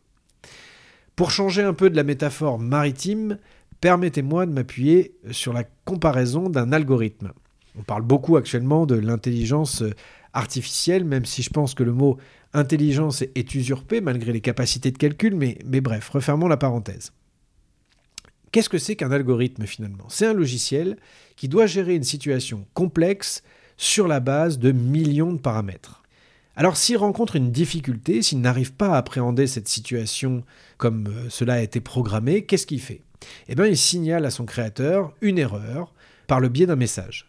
Pour 1.16 1.33
changer 1.33 1.62
un 1.62 1.74
peu 1.74 1.90
de 1.90 1.96
la 1.96 2.04
métaphore 2.04 2.61
maritime, 2.61 3.38
permettez-moi 3.80 4.46
de 4.46 4.52
m'appuyer 4.52 5.16
sur 5.33 5.52
la 5.52 5.64
comparaison 5.85 6.48
d'un 6.48 6.72
algorithme. 6.72 7.33
On 7.76 7.83
parle 7.83 8.02
beaucoup 8.02 8.37
actuellement 8.37 8.87
de 8.87 8.94
l'intelligence 8.94 9.83
artificielle, 10.33 11.04
même 11.04 11.24
si 11.24 11.42
je 11.42 11.50
pense 11.50 11.74
que 11.74 11.83
le 11.83 11.92
mot 11.92 12.18
intelligence 12.52 13.22
est 13.22 13.54
usurpé 13.54 14.00
malgré 14.00 14.33
les 14.33 14.40
capacités 14.40 14.92
de 14.92 14.98
calcul, 14.98 15.35
mais, 15.35 15.59
mais 15.66 15.80
bref, 15.80 16.09
refermons 16.11 16.46
la 16.46 16.57
parenthèse. 16.57 17.12
Qu'est-ce 18.55 18.69
que 18.69 18.79
c'est 18.79 18.95
qu'un 18.95 19.11
algorithme 19.11 19.67
finalement? 19.67 20.05
C'est 20.09 20.29
un 20.29 20.33
logiciel 20.33 20.97
qui 21.35 21.49
doit 21.49 21.67
gérer 21.67 21.97
une 21.97 22.05
situation 22.05 22.64
complexe 22.73 23.43
sur 23.77 24.07
la 24.07 24.21
base 24.21 24.61
de 24.61 24.71
millions 24.71 25.33
de 25.33 25.40
paramètres. 25.40 26.05
Alors 26.55 26.77
s'il 26.77 26.97
rencontre 26.99 27.35
une 27.35 27.51
difficulté, 27.51 28.23
s'il 28.23 28.40
n'arrive 28.40 28.73
pas 28.73 28.90
à 28.90 28.99
appréhender 28.99 29.49
cette 29.49 29.67
situation 29.67 30.45
comme 30.77 31.09
euh, 31.09 31.29
cela 31.31 31.55
a 31.55 31.62
été 31.62 31.81
programmé, 31.81 32.45
qu'est-ce 32.45 32.69
qu'il 32.69 32.81
fait? 32.81 33.01
Eh 33.49 33.57
bien 33.57 33.67
il 33.67 33.77
signale 33.77 34.25
à 34.25 34.31
son 34.31 34.45
créateur 34.45 35.12
une 35.21 35.40
erreur 35.40 35.93
par 36.29 36.38
le 36.38 36.49
biais 36.49 36.67
d'un 36.67 36.77
message. 36.77 37.27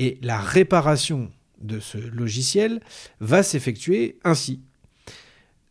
Et 0.00 0.18
la 0.22 0.40
réparation 0.40 1.30
de 1.60 1.78
ce 1.78 1.98
logiciel 1.98 2.80
va 3.20 3.44
s'effectuer 3.44 4.18
ainsi. 4.24 4.60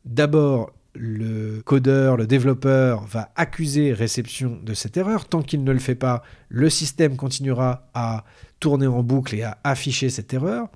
D'abord, 0.06 0.72
le 0.96 1.62
codeur, 1.62 2.18
le 2.18 2.28
développeur 2.28 3.06
va 3.06 3.32
accuser 3.36 3.94
réception 3.94 4.60
de 4.64 4.74
cette 4.74 4.98
erreur. 4.98 5.26
Tant 5.28 5.42
qu'il 5.42 5.64
ne 5.64 5.72
le 5.72 5.80
fait 5.80 5.96
pas, 5.96 6.24
le 6.50 6.70
système 6.70 7.16
continuera 7.16 7.90
à 7.94 8.26
tourner 8.60 8.88
en 8.88 9.04
boucle 9.04 9.36
et 9.36 9.44
à 9.44 9.58
afficher 9.64 10.10
cette 10.10 10.34
erreur. 10.34 10.68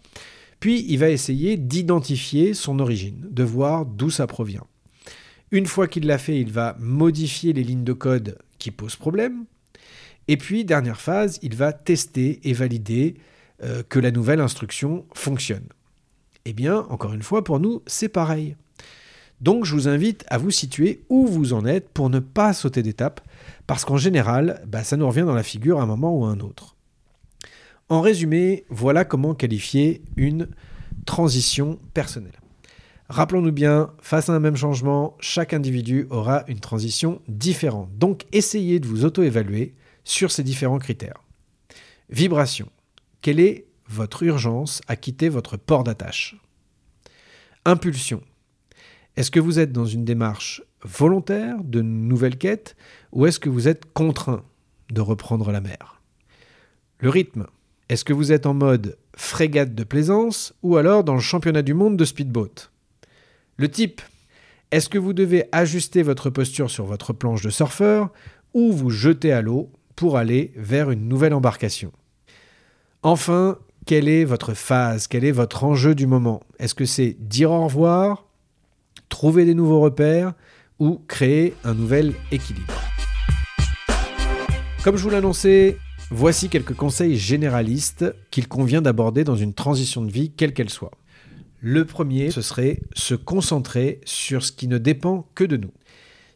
Puis 0.59 0.85
il 0.89 0.97
va 0.97 1.09
essayer 1.09 1.55
d'identifier 1.57 2.53
son 2.53 2.79
origine, 2.79 3.27
de 3.29 3.43
voir 3.43 3.85
d'où 3.85 4.09
ça 4.09 4.27
provient. 4.27 4.65
Une 5.51 5.65
fois 5.65 5.87
qu'il 5.87 6.07
l'a 6.07 6.17
fait, 6.17 6.39
il 6.39 6.51
va 6.51 6.75
modifier 6.79 7.53
les 7.53 7.63
lignes 7.63 7.83
de 7.83 7.93
code 7.93 8.37
qui 8.57 8.71
posent 8.71 8.95
problème. 8.95 9.45
Et 10.27 10.35
puis, 10.35 10.65
dernière 10.65 10.99
phase, 10.99 11.39
il 11.41 11.55
va 11.55 11.71
tester 11.71 12.41
et 12.43 12.53
valider 12.53 13.15
euh, 13.63 13.81
que 13.87 13.99
la 13.99 14.11
nouvelle 14.11 14.41
instruction 14.41 15.05
fonctionne. 15.13 15.67
Eh 16.43 16.53
bien, 16.53 16.79
encore 16.89 17.13
une 17.13 17.23
fois, 17.23 17.43
pour 17.43 17.59
nous, 17.59 17.81
c'est 17.87 18.09
pareil. 18.09 18.57
Donc 19.41 19.65
je 19.65 19.73
vous 19.73 19.87
invite 19.87 20.25
à 20.29 20.37
vous 20.37 20.51
situer 20.51 21.03
où 21.09 21.27
vous 21.27 21.53
en 21.53 21.65
êtes 21.65 21.89
pour 21.89 22.09
ne 22.09 22.19
pas 22.19 22.53
sauter 22.53 22.81
d'étape, 22.81 23.21
parce 23.67 23.85
qu'en 23.85 23.97
général, 23.97 24.61
bah, 24.65 24.83
ça 24.83 24.97
nous 24.97 25.07
revient 25.07 25.25
dans 25.25 25.35
la 25.35 25.43
figure 25.43 25.79
à 25.79 25.83
un 25.83 25.87
moment 25.87 26.17
ou 26.17 26.25
à 26.25 26.29
un 26.29 26.39
autre. 26.39 26.75
En 27.89 28.01
résumé, 28.01 28.65
voilà 28.69 29.05
comment 29.05 29.35
qualifier 29.35 30.01
une 30.15 30.49
transition 31.05 31.79
personnelle. 31.93 32.39
Rappelons-nous 33.09 33.53
bien, 33.53 33.91
face 34.01 34.27
à 34.27 34.33
un 34.33 34.39
même 34.39 34.57
changement, 34.57 35.15
chaque 35.21 35.53
individu 35.53 36.07
aura 36.09 36.43
une 36.47 36.59
transition 36.59 37.21
différente. 37.29 37.89
Donc 37.97 38.25
essayez 38.33 38.81
de 38.81 38.87
vous 38.87 39.05
auto-évaluer 39.05 39.75
sur 40.03 40.31
ces 40.31 40.43
différents 40.43 40.79
critères. 40.79 41.23
Vibration. 42.09 42.69
Quelle 43.21 43.39
est 43.39 43.65
votre 43.87 44.23
urgence 44.23 44.81
à 44.87 44.97
quitter 44.97 45.29
votre 45.29 45.55
port 45.55 45.85
d'attache? 45.85 46.35
Impulsion. 47.63 48.21
Est-ce 49.17 49.31
que 49.31 49.39
vous 49.39 49.57
êtes 49.57 49.71
dans 49.71 49.87
une 49.87 50.05
démarche 50.05 50.61
volontaire 50.83 51.63
de 51.63 51.81
nouvelle 51.81 52.37
quête 52.37 52.75
ou 53.11 53.25
est-ce 53.25 53.39
que 53.39 53.49
vous 53.49 53.67
êtes 53.67 53.91
contraint 53.93 54.43
de 54.91 55.01
reprendre 55.01 55.51
la 55.51 55.59
mer? 55.59 56.03
Le 56.99 57.09
rythme. 57.09 57.47
Est-ce 57.89 58.05
que 58.05 58.13
vous 58.13 58.31
êtes 58.31 58.45
en 58.45 58.53
mode 58.53 58.95
frégate 59.15 59.73
de 59.73 59.83
plaisance 59.83 60.53
ou 60.61 60.77
alors 60.77 61.03
dans 61.03 61.15
le 61.15 61.19
championnat 61.19 61.63
du 61.63 61.73
monde 61.73 61.97
de 61.97 62.05
speedboat? 62.05 62.69
Le 63.55 63.71
type. 63.71 64.03
Est-ce 64.69 64.87
que 64.87 64.99
vous 64.99 65.13
devez 65.13 65.45
ajuster 65.51 66.03
votre 66.03 66.29
posture 66.29 66.69
sur 66.69 66.85
votre 66.85 67.11
planche 67.11 67.41
de 67.41 67.49
surfeur 67.49 68.11
ou 68.53 68.71
vous 68.71 68.91
jeter 68.91 69.31
à 69.31 69.41
l'eau 69.41 69.71
pour 69.95 70.17
aller 70.17 70.53
vers 70.55 70.91
une 70.91 71.07
nouvelle 71.07 71.33
embarcation? 71.33 71.91
Enfin, 73.01 73.57
quelle 73.87 74.09
est 74.09 74.25
votre 74.25 74.53
phase, 74.53 75.07
quel 75.07 75.25
est 75.25 75.31
votre 75.31 75.63
enjeu 75.63 75.95
du 75.95 76.05
moment? 76.05 76.43
Est-ce 76.59 76.75
que 76.75 76.85
c'est 76.85 77.17
dire 77.19 77.49
au 77.49 77.63
revoir, 77.63 78.26
trouver 79.09 79.45
des 79.45 79.53
nouveaux 79.53 79.79
repères 79.79 80.33
ou 80.79 81.01
créer 81.07 81.55
un 81.63 81.73
nouvel 81.73 82.13
équilibre 82.31 82.73
Comme 84.83 84.97
je 84.97 85.03
vous 85.03 85.09
l'annonçais, 85.09 85.77
voici 86.11 86.49
quelques 86.49 86.75
conseils 86.75 87.17
généralistes 87.17 88.05
qu'il 88.31 88.47
convient 88.47 88.81
d'aborder 88.81 89.23
dans 89.23 89.35
une 89.35 89.53
transition 89.53 90.03
de 90.03 90.11
vie, 90.11 90.31
quelle 90.31 90.53
qu'elle 90.53 90.69
soit. 90.69 90.91
Le 91.59 91.85
premier, 91.85 92.29
ce 92.31 92.41
serait 92.41 92.81
se 92.93 93.15
concentrer 93.15 93.99
sur 94.05 94.43
ce 94.43 94.51
qui 94.51 94.67
ne 94.67 94.77
dépend 94.77 95.27
que 95.33 95.43
de 95.43 95.57
nous. 95.57 95.71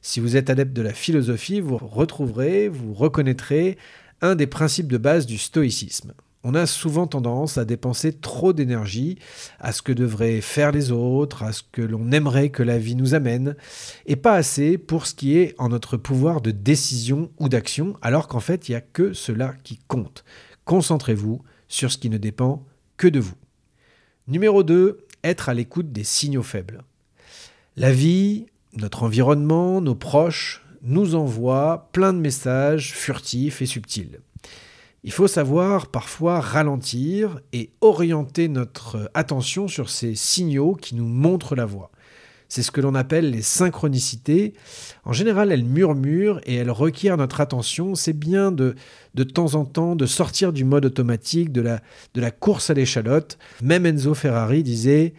Si 0.01 0.19
vous 0.19 0.35
êtes 0.35 0.49
adepte 0.49 0.73
de 0.73 0.81
la 0.81 0.93
philosophie, 0.93 1.61
vous 1.61 1.77
retrouverez, 1.77 2.67
vous 2.67 2.93
reconnaîtrez 2.93 3.77
un 4.21 4.33
des 4.35 4.47
principes 4.47 4.91
de 4.91 4.97
base 4.97 5.27
du 5.27 5.37
stoïcisme. 5.37 6.13
On 6.43 6.55
a 6.55 6.65
souvent 6.65 7.05
tendance 7.05 7.59
à 7.59 7.65
dépenser 7.65 8.13
trop 8.13 8.51
d'énergie 8.51 9.19
à 9.59 9.71
ce 9.71 9.83
que 9.83 9.91
devraient 9.91 10.41
faire 10.41 10.71
les 10.71 10.91
autres, 10.91 11.43
à 11.43 11.53
ce 11.53 11.61
que 11.71 11.83
l'on 11.83 12.11
aimerait 12.11 12.49
que 12.49 12.63
la 12.63 12.79
vie 12.79 12.95
nous 12.95 13.13
amène, 13.13 13.55
et 14.07 14.15
pas 14.15 14.33
assez 14.33 14.79
pour 14.79 15.05
ce 15.05 15.13
qui 15.13 15.37
est 15.37 15.53
en 15.59 15.69
notre 15.69 15.97
pouvoir 15.97 16.41
de 16.41 16.49
décision 16.49 17.29
ou 17.39 17.47
d'action, 17.47 17.95
alors 18.01 18.27
qu'en 18.27 18.39
fait, 18.39 18.67
il 18.67 18.71
n'y 18.71 18.77
a 18.77 18.81
que 18.81 19.13
cela 19.13 19.53
qui 19.63 19.79
compte. 19.87 20.25
Concentrez-vous 20.65 21.43
sur 21.67 21.91
ce 21.91 21.99
qui 21.99 22.09
ne 22.09 22.17
dépend 22.17 22.65
que 22.97 23.07
de 23.07 23.19
vous. 23.19 23.35
Numéro 24.27 24.63
2, 24.63 25.05
être 25.23 25.47
à 25.47 25.53
l'écoute 25.53 25.91
des 25.91 26.03
signaux 26.03 26.43
faibles. 26.43 26.83
La 27.77 27.91
vie, 27.91 28.47
notre 28.73 29.03
environnement, 29.03 29.79
nos 29.79 29.95
proches 29.95 30.65
nous 30.81 31.13
envoient 31.13 31.89
plein 31.91 32.13
de 32.13 32.19
messages 32.19 32.93
furtifs 32.93 33.61
et 33.61 33.67
subtils. 33.67 34.19
Il 35.03 35.11
faut 35.11 35.27
savoir 35.27 35.87
parfois 35.87 36.39
ralentir 36.39 37.39
et 37.53 37.71
orienter 37.81 38.47
notre 38.47 39.09
attention 39.15 39.67
sur 39.67 39.89
ces 39.89 40.13
signaux 40.13 40.75
qui 40.75 40.93
nous 40.93 41.07
montrent 41.07 41.55
la 41.55 41.65
voie. 41.65 41.89
C'est 42.49 42.61
ce 42.61 42.69
que 42.69 42.81
l'on 42.81 42.93
appelle 42.93 43.31
les 43.31 43.41
synchronicités. 43.41 44.53
En 45.05 45.13
général, 45.13 45.51
elles 45.51 45.63
murmurent 45.63 46.39
et 46.45 46.55
elles 46.55 46.69
requièrent 46.69 47.17
notre 47.17 47.41
attention. 47.41 47.95
C'est 47.95 48.13
bien 48.13 48.51
de, 48.51 48.75
temps 49.33 49.55
en 49.55 49.65
temps 49.65 49.95
de 49.95 50.05
sortir 50.05 50.53
du 50.53 50.65
mode 50.65 50.85
automatique, 50.85 51.51
de 51.51 51.61
la, 51.61 51.81
de 52.13 52.21
la 52.21 52.29
course 52.29 52.69
à 52.69 52.73
l'échalote. 52.73 53.39
Même 53.63 53.85
Enzo 53.85 54.13
Ferrari 54.13 54.61
disait 54.61 55.13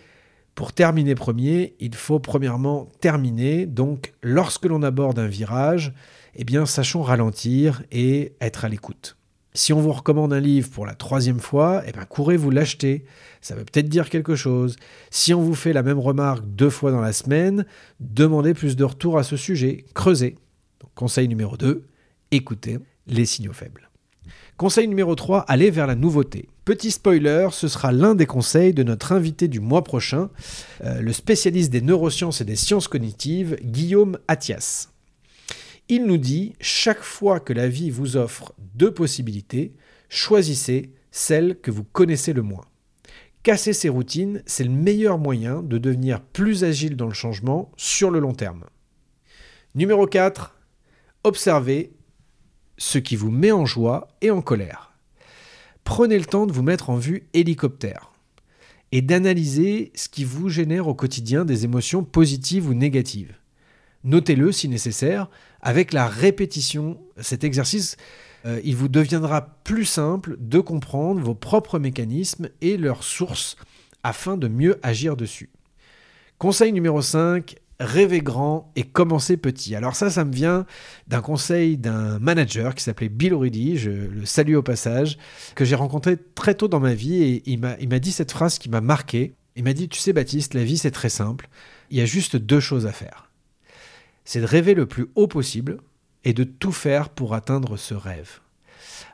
pour 0.54 0.72
terminer 0.74 1.14
premier, 1.14 1.74
il 1.80 1.94
faut 1.94 2.20
premièrement 2.20 2.86
terminer. 3.00 3.66
Donc, 3.66 4.12
lorsque 4.22 4.66
l'on 4.66 4.82
aborde 4.82 5.18
un 5.18 5.26
virage, 5.26 5.92
eh 6.36 6.44
bien, 6.44 6.66
sachons 6.66 7.02
ralentir 7.02 7.82
et 7.90 8.34
être 8.40 8.66
à 8.66 8.68
l'écoute. 8.68 9.16
Si 9.54 9.74
on 9.74 9.80
vous 9.80 9.92
recommande 9.92 10.32
un 10.32 10.40
livre 10.40 10.70
pour 10.70 10.86
la 10.86 10.94
troisième 10.94 11.40
fois, 11.40 11.82
eh 11.86 11.92
bien, 11.92 12.04
courez 12.06 12.38
vous 12.38 12.50
l'acheter. 12.50 13.04
Ça 13.42 13.54
veut 13.54 13.64
peut-être 13.64 13.88
dire 13.88 14.08
quelque 14.08 14.34
chose. 14.34 14.76
Si 15.10 15.34
on 15.34 15.42
vous 15.42 15.54
fait 15.54 15.74
la 15.74 15.82
même 15.82 15.98
remarque 15.98 16.44
deux 16.46 16.70
fois 16.70 16.90
dans 16.90 17.02
la 17.02 17.12
semaine, 17.12 17.66
demandez 18.00 18.54
plus 18.54 18.76
de 18.76 18.84
retours 18.84 19.18
à 19.18 19.22
ce 19.24 19.36
sujet. 19.36 19.84
Creusez. 19.94 20.36
conseil 20.94 21.28
numéro 21.28 21.56
2, 21.58 21.84
écoutez 22.30 22.78
les 23.06 23.26
signaux 23.26 23.52
faibles. 23.52 23.90
Conseil 24.56 24.88
numéro 24.88 25.14
3, 25.14 25.40
allez 25.48 25.70
vers 25.70 25.86
la 25.86 25.96
nouveauté. 25.96 26.48
Petit 26.64 26.92
spoiler, 26.92 27.48
ce 27.50 27.68
sera 27.68 27.90
l'un 27.90 28.14
des 28.14 28.26
conseils 28.26 28.72
de 28.72 28.84
notre 28.84 29.12
invité 29.12 29.48
du 29.48 29.60
mois 29.60 29.82
prochain, 29.82 30.30
euh, 30.84 31.00
le 31.00 31.12
spécialiste 31.12 31.72
des 31.72 31.80
neurosciences 31.80 32.40
et 32.40 32.44
des 32.44 32.56
sciences 32.56 32.86
cognitives, 32.88 33.56
Guillaume 33.64 34.18
Athias. 34.28 34.91
Il 35.94 36.06
nous 36.06 36.16
dit, 36.16 36.54
chaque 36.58 37.02
fois 37.02 37.38
que 37.38 37.52
la 37.52 37.68
vie 37.68 37.90
vous 37.90 38.16
offre 38.16 38.54
deux 38.74 38.94
possibilités, 38.94 39.74
choisissez 40.08 40.90
celle 41.10 41.60
que 41.60 41.70
vous 41.70 41.84
connaissez 41.84 42.32
le 42.32 42.40
moins. 42.40 42.64
Casser 43.42 43.74
ses 43.74 43.90
routines, 43.90 44.42
c'est 44.46 44.64
le 44.64 44.70
meilleur 44.70 45.18
moyen 45.18 45.62
de 45.62 45.76
devenir 45.76 46.22
plus 46.22 46.64
agile 46.64 46.96
dans 46.96 47.08
le 47.08 47.12
changement 47.12 47.70
sur 47.76 48.10
le 48.10 48.20
long 48.20 48.32
terme. 48.32 48.64
Numéro 49.74 50.06
4. 50.06 50.58
Observez 51.24 51.92
ce 52.78 52.96
qui 52.96 53.14
vous 53.14 53.30
met 53.30 53.52
en 53.52 53.66
joie 53.66 54.08
et 54.22 54.30
en 54.30 54.40
colère. 54.40 54.94
Prenez 55.84 56.18
le 56.18 56.24
temps 56.24 56.46
de 56.46 56.52
vous 56.52 56.62
mettre 56.62 56.88
en 56.88 56.96
vue 56.96 57.28
hélicoptère 57.34 58.14
et 58.92 59.02
d'analyser 59.02 59.92
ce 59.94 60.08
qui 60.08 60.24
vous 60.24 60.48
génère 60.48 60.88
au 60.88 60.94
quotidien 60.94 61.44
des 61.44 61.66
émotions 61.66 62.02
positives 62.02 62.66
ou 62.66 62.72
négatives. 62.72 63.34
Notez-le 64.04 64.50
si 64.50 64.68
nécessaire. 64.68 65.28
Avec 65.62 65.92
la 65.92 66.08
répétition, 66.08 67.00
cet 67.20 67.44
exercice, 67.44 67.96
euh, 68.46 68.60
il 68.64 68.74
vous 68.74 68.88
deviendra 68.88 69.58
plus 69.62 69.84
simple 69.84 70.36
de 70.40 70.58
comprendre 70.58 71.20
vos 71.20 71.36
propres 71.36 71.78
mécanismes 71.78 72.48
et 72.60 72.76
leurs 72.76 73.04
sources 73.04 73.56
afin 74.02 74.36
de 74.36 74.48
mieux 74.48 74.80
agir 74.82 75.16
dessus. 75.16 75.50
Conseil 76.38 76.72
numéro 76.72 77.00
5, 77.00 77.54
rêvez 77.78 78.20
grand 78.20 78.72
et 78.74 78.82
commencez 78.82 79.36
petit. 79.36 79.76
Alors 79.76 79.94
ça, 79.94 80.10
ça 80.10 80.24
me 80.24 80.32
vient 80.32 80.66
d'un 81.06 81.20
conseil 81.20 81.78
d'un 81.78 82.18
manager 82.18 82.74
qui 82.74 82.82
s'appelait 82.82 83.08
Bill 83.08 83.34
Rudy, 83.34 83.78
je 83.78 83.90
le 83.90 84.26
salue 84.26 84.56
au 84.56 84.62
passage, 84.62 85.18
que 85.54 85.64
j'ai 85.64 85.76
rencontré 85.76 86.16
très 86.16 86.54
tôt 86.54 86.66
dans 86.66 86.80
ma 86.80 86.94
vie 86.94 87.22
et 87.22 87.42
il 87.46 87.60
m'a 87.60 87.98
dit 88.00 88.10
cette 88.10 88.32
phrase 88.32 88.58
qui 88.58 88.68
m'a 88.68 88.80
marqué. 88.80 89.34
Il 89.54 89.62
m'a 89.62 89.74
dit, 89.74 89.88
tu 89.88 90.00
sais 90.00 90.12
Baptiste, 90.12 90.54
la 90.54 90.64
vie 90.64 90.78
c'est 90.78 90.90
très 90.90 91.10
simple, 91.10 91.48
il 91.90 91.98
y 91.98 92.00
a 92.00 92.06
juste 92.06 92.36
deux 92.36 92.60
choses 92.60 92.86
à 92.86 92.92
faire 92.92 93.31
c'est 94.24 94.40
de 94.40 94.46
rêver 94.46 94.74
le 94.74 94.86
plus 94.86 95.06
haut 95.14 95.26
possible 95.26 95.78
et 96.24 96.32
de 96.32 96.44
tout 96.44 96.72
faire 96.72 97.08
pour 97.08 97.34
atteindre 97.34 97.76
ce 97.76 97.94
rêve. 97.94 98.40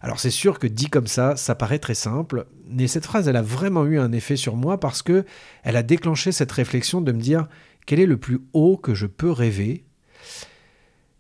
Alors 0.01 0.21
c'est 0.21 0.31
sûr 0.31 0.59
que 0.59 0.67
dit 0.67 0.91
comme 0.91 1.07
ça, 1.07 1.37
ça 1.37 1.55
paraît 1.55 1.79
très 1.79 1.95
simple, 1.95 2.47
mais 2.67 2.87
cette 2.87 3.07
phrase, 3.07 3.29
elle 3.29 3.37
a 3.37 3.43
vraiment 3.43 3.85
eu 3.87 3.99
un 3.99 4.13
effet 4.13 4.37
sur 4.37 4.55
moi 4.57 4.79
parce 4.79 5.03
que 5.03 5.25
elle 5.65 5.77
a 5.77 5.83
déclenché 5.83 6.33
cette 6.33 6.53
réflexion 6.53 7.01
de 7.01 7.13
me 7.13 7.21
dire 7.21 7.49
quel 7.87 8.01
est 8.01 8.07
le 8.07 8.19
plus 8.19 8.41
haut 8.53 8.77
que 8.77 8.95
je 8.95 9.07
peux 9.07 9.31
rêver. 9.31 9.85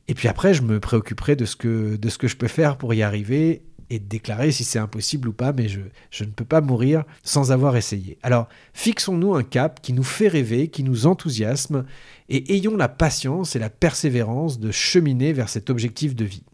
Et 0.06 0.14
puis 0.14 0.28
après, 0.28 0.54
je 0.54 0.62
me 0.62 0.80
préoccuperai 0.80 1.36
de 1.36 1.44
ce 1.44 1.56
que, 1.56 1.96
de 1.96 2.08
ce 2.08 2.18
que 2.18 2.28
je 2.28 2.36
peux 2.36 2.48
faire 2.48 2.78
pour 2.78 2.94
y 2.94 3.02
arriver 3.02 3.62
et 3.90 3.98
déclarer 3.98 4.52
si 4.52 4.64
c'est 4.64 4.78
impossible 4.78 5.28
ou 5.28 5.32
pas, 5.32 5.52
mais 5.52 5.68
je, 5.68 5.80
je 6.10 6.24
ne 6.24 6.30
peux 6.30 6.44
pas 6.44 6.60
mourir 6.60 7.04
sans 7.22 7.52
avoir 7.52 7.76
essayé. 7.76 8.18
Alors, 8.22 8.48
fixons-nous 8.74 9.34
un 9.34 9.42
cap 9.42 9.80
qui 9.80 9.92
nous 9.92 10.04
fait 10.04 10.28
rêver, 10.28 10.68
qui 10.68 10.82
nous 10.82 11.06
enthousiasme, 11.06 11.84
et 12.28 12.54
ayons 12.54 12.76
la 12.76 12.88
patience 12.88 13.56
et 13.56 13.58
la 13.58 13.70
persévérance 13.70 14.60
de 14.60 14.70
cheminer 14.70 15.32
vers 15.32 15.48
cet 15.48 15.70
objectif 15.70 16.14
de 16.14 16.24
vie. 16.24 16.44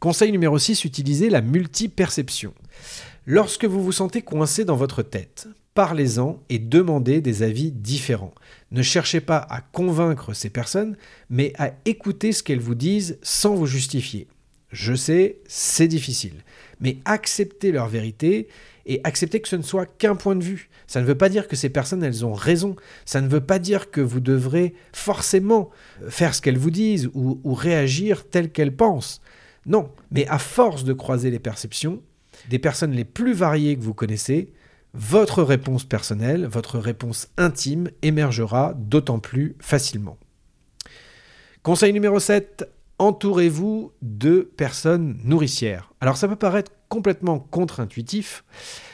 Conseil 0.00 0.30
numéro 0.30 0.58
6, 0.58 0.84
utilisez 0.84 1.30
la 1.30 1.40
multiperception. 1.40 2.52
Lorsque 3.24 3.64
vous 3.64 3.82
vous 3.82 3.92
sentez 3.92 4.22
coincé 4.22 4.64
dans 4.64 4.76
votre 4.76 5.02
tête, 5.02 5.48
parlez-en 5.74 6.42
et 6.48 6.58
demandez 6.58 7.20
des 7.20 7.42
avis 7.42 7.72
différents. 7.72 8.34
Ne 8.70 8.82
cherchez 8.82 9.20
pas 9.20 9.38
à 9.38 9.60
convaincre 9.60 10.32
ces 10.34 10.50
personnes, 10.50 10.96
mais 11.30 11.52
à 11.58 11.72
écouter 11.86 12.32
ce 12.32 12.42
qu'elles 12.42 12.60
vous 12.60 12.74
disent 12.74 13.18
sans 13.22 13.54
vous 13.54 13.66
justifier. 13.66 14.28
Je 14.72 14.94
sais, 14.94 15.38
c'est 15.46 15.88
difficile, 15.88 16.44
mais 16.80 16.98
acceptez 17.04 17.72
leur 17.72 17.88
vérité 17.88 18.48
et 18.86 19.00
acceptez 19.04 19.40
que 19.40 19.48
ce 19.48 19.56
ne 19.56 19.62
soit 19.62 19.86
qu'un 19.86 20.16
point 20.16 20.36
de 20.36 20.44
vue. 20.44 20.68
Ça 20.86 21.00
ne 21.00 21.06
veut 21.06 21.16
pas 21.16 21.28
dire 21.28 21.48
que 21.48 21.56
ces 21.56 21.68
personnes, 21.68 22.04
elles 22.04 22.24
ont 22.24 22.32
raison. 22.32 22.76
Ça 23.04 23.20
ne 23.20 23.28
veut 23.28 23.40
pas 23.40 23.58
dire 23.58 23.90
que 23.90 24.00
vous 24.00 24.20
devrez 24.20 24.74
forcément 24.92 25.70
faire 26.08 26.34
ce 26.34 26.40
qu'elles 26.40 26.58
vous 26.58 26.70
disent 26.70 27.10
ou, 27.14 27.40
ou 27.42 27.54
réagir 27.54 28.28
tel 28.28 28.50
qu'elles 28.50 28.74
pensent. 28.74 29.20
Non, 29.66 29.90
mais 30.12 30.26
à 30.28 30.38
force 30.38 30.84
de 30.84 30.92
croiser 30.92 31.30
les 31.30 31.40
perceptions, 31.40 32.00
des 32.48 32.60
personnes 32.60 32.92
les 32.92 33.04
plus 33.04 33.32
variées 33.32 33.76
que 33.76 33.82
vous 33.82 33.94
connaissez, 33.94 34.52
votre 34.94 35.42
réponse 35.42 35.84
personnelle, 35.84 36.46
votre 36.46 36.78
réponse 36.78 37.28
intime 37.36 37.90
émergera 38.02 38.74
d'autant 38.76 39.18
plus 39.18 39.56
facilement. 39.58 40.16
Conseil 41.62 41.92
numéro 41.92 42.20
7, 42.20 42.68
entourez-vous 42.98 43.92
de 44.02 44.50
personnes 44.56 45.18
nourricières. 45.24 45.92
Alors 46.00 46.16
ça 46.16 46.28
peut 46.28 46.36
paraître 46.36 46.72
complètement 46.88 47.38
contre-intuitif, 47.38 48.44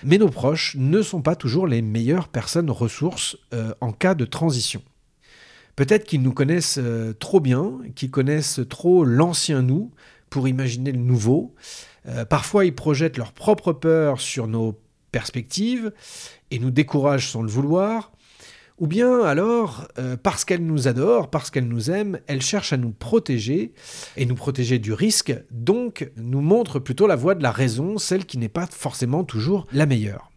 mais 0.03 0.19
nos 0.19 0.29
proches 0.29 0.77
ne 0.79 1.03
sont 1.03 1.23
pas 1.23 1.37
toujours 1.37 1.67
les 1.67 1.83
meilleures 1.83 2.29
personnes 2.29 2.71
ressources 2.71 3.37
euh, 3.53 3.75
en 3.81 3.93
cas 3.93 4.15
de 4.15 4.25
transition. 4.25 4.83
Peut-être 5.77 6.05
qu'ils 6.05 6.23
nous 6.23 6.33
connaissent 6.33 6.79
euh, 6.79 7.13
trop 7.15 7.41
bien, 7.41 7.81
qu'ils 7.95 8.11
connaissent 8.11 8.61
trop 8.69 9.05
l'ancien 9.05 9.63
nous 9.63 9.91
pour 10.31 10.49
imaginer 10.49 10.93
le 10.93 10.99
nouveau. 10.99 11.55
Euh, 12.07 12.25
parfois, 12.25 12.65
ils 12.65 12.75
projettent 12.75 13.19
leur 13.19 13.33
propre 13.33 13.73
peur 13.73 14.21
sur 14.21 14.47
nos 14.49 14.79
perspectives 15.13 15.93
et 16.51 16.59
nous 16.59 16.71
découragent 16.71 17.29
sans 17.29 17.43
le 17.43 17.49
vouloir. 17.49 18.13
Ou 18.79 18.87
bien 18.87 19.23
alors, 19.23 19.87
euh, 19.99 20.17
parce 20.21 20.45
qu'elle 20.45 20.65
nous 20.65 20.89
adore, 20.89 21.31
parce 21.31 21.51
qu'elle 21.51 21.69
nous 21.69 21.91
aime, 21.91 22.19
elle 22.27 22.43
cherche 22.43 22.73
à 22.73 22.77
nous 22.77 22.91
protéger 22.91 23.73
et 24.17 24.27
nous 24.27 24.35
protéger 24.35 24.79
du 24.79 24.93
risque, 24.93 25.35
donc 25.51 26.11
nous 26.17 26.41
montre 26.41 26.79
plutôt 26.79 27.07
la 27.07 27.17
voie 27.17 27.35
de 27.35 27.43
la 27.43 27.53
raison, 27.53 27.99
celle 27.99 28.25
qui 28.25 28.39
n'est 28.39 28.49
pas 28.49 28.67
forcément 28.67 29.25
toujours 29.25 29.67
la 29.73 29.87
meilleure. 29.87 30.31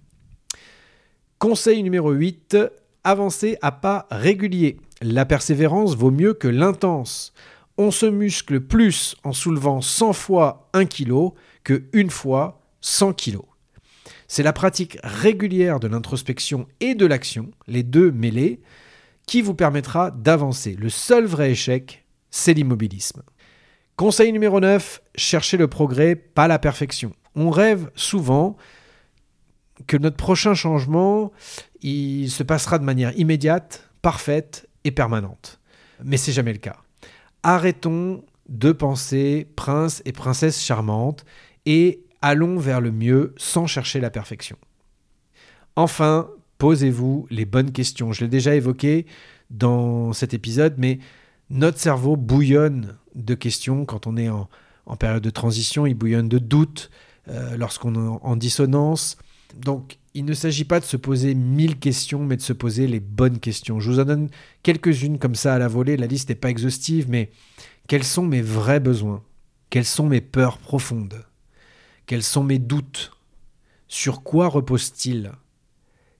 Conseil 1.40 1.82
numéro 1.82 2.12
8, 2.12 2.58
avancez 3.04 3.58
à 3.62 3.72
pas 3.72 4.08
réguliers. 4.12 4.78
La 5.02 5.26
persévérance 5.26 5.96
vaut 5.96 6.12
mieux 6.12 6.34
que 6.34 6.48
l'intense. 6.48 7.34
On 7.78 7.92
se 7.92 8.06
muscle 8.06 8.62
plus 8.62 9.16
en 9.24 9.34
soulevant 9.34 9.82
100 9.82 10.14
fois 10.14 10.70
1 10.74 10.86
kg 10.86 11.32
que 11.64 11.84
une 11.94 12.10
fois 12.10 12.62
100 12.82 13.14
kg. 13.14 13.40
C'est 14.28 14.44
la 14.44 14.54
pratique 14.54 14.98
régulière 15.04 15.80
de 15.80 15.88
l'introspection 15.88 16.68
et 16.80 16.96
de 16.96 17.06
l'action, 17.06 17.52
les 17.68 17.84
deux 17.84 18.12
mêlés, 18.12 18.62
qui 19.28 19.42
vous 19.42 19.56
permettra 19.56 20.12
d'avancer. 20.12 20.76
Le 20.80 20.90
seul 20.90 21.26
vrai 21.26 21.52
échec, 21.52 22.06
c'est 22.30 22.54
l'immobilisme. 22.54 23.24
Conseil 23.96 24.34
numéro 24.34 24.60
9, 24.60 25.02
cherchez 25.16 25.58
le 25.58 25.68
progrès, 25.68 26.16
pas 26.16 26.48
la 26.48 26.60
perfection. 26.60 27.14
On 27.36 27.50
rêve 27.50 27.90
souvent 27.96 28.58
que 29.88 29.98
notre 29.98 30.18
prochain 30.18 30.54
changement, 30.54 31.32
se 31.82 32.44
passera 32.44 32.80
de 32.80 32.84
manière 32.84 33.18
immédiate, 33.18 33.90
parfaite 34.02 34.68
et 34.84 34.92
permanente. 34.92 35.60
Mais 36.04 36.18
c'est 36.18 36.32
jamais 36.32 36.54
le 36.54 36.60
cas. 36.60 36.78
Arrêtons 37.44 38.24
de 38.50 38.72
penser 38.72 39.48
prince 39.56 40.02
et 40.06 40.12
princesse 40.12 40.62
charmante 40.62 41.26
et 41.66 42.05
allons 42.26 42.58
vers 42.58 42.82
le 42.82 42.92
mieux 42.92 43.36
sans 43.38 43.68
chercher 43.68 44.00
la 44.00 44.10
perfection. 44.10 44.58
Enfin, 45.76 46.28
posez-vous 46.58 47.28
les 47.30 47.46
bonnes 47.46 47.72
questions. 47.72 48.14
Je 48.14 48.22
l'ai 48.22 48.30
déjà 48.30 48.56
évoqué 48.56 49.06
dans 49.52 50.12
cet 50.12 50.34
épisode, 50.34 50.74
mais 50.80 50.98
notre 51.52 51.78
cerveau 51.78 52.16
bouillonne 52.16 52.98
de 53.14 53.36
questions 53.36 53.86
quand 53.86 54.08
on 54.08 54.18
est 54.18 54.30
en, 54.30 54.50
période 54.98 55.22
de 55.22 55.30
transition, 55.30 55.86
il 55.86 55.94
bouillonne 55.94 56.28
de 56.28 56.40
doutes 56.40 56.90
euh, 57.28 57.56
lorsqu'on 57.58 57.94
est 57.94 58.20
en 58.24 58.36
dissonance. 58.36 59.18
Donc, 59.56 60.00
il 60.16 60.26
ne 60.26 60.34
s'agit 60.34 60.66
pas 60.66 60.80
de 60.80 60.86
se 60.86 60.98
poser 60.98 61.36
mille 61.36 61.78
questions, 61.78 62.24
mais 62.24 62.38
de 62.38 62.42
se 62.42 62.54
poser 62.54 62.88
les 62.88 63.00
bonnes 63.00 63.38
questions. 63.38 63.80
Je 63.80 63.92
vous 63.92 64.00
en 64.00 64.06
donne 64.06 64.30
quelques-unes 64.64 65.20
comme 65.20 65.36
ça 65.36 65.54
à 65.54 65.60
la 65.60 65.68
volée. 65.68 65.96
La 65.96 66.08
liste 66.08 66.30
n'est 66.30 66.36
pas 66.36 66.50
exhaustive, 66.50 67.06
mais 67.08 67.30
quels 67.88 68.04
sont 68.04 68.26
mes 68.26 68.42
vrais 68.42 68.80
besoins? 68.80 69.22
Quelles 69.70 69.86
sont 69.86 70.08
mes 70.08 70.22
peurs 70.22 70.58
profondes? 70.58 71.24
Quels 72.08 72.22
sont 72.22 72.44
mes 72.44 72.60
doutes? 72.60 73.14
Sur 73.88 74.22
quoi 74.22 74.48
reposent-ils 74.48 75.32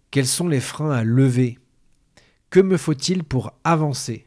Quels 0.10 0.26
sont 0.26 0.48
les 0.48 0.60
freins 0.60 0.90
à 0.90 1.04
lever? 1.04 1.60
Que 2.50 2.60
me 2.60 2.76
faut-il 2.76 3.24
pour 3.24 3.54
avancer? 3.64 4.26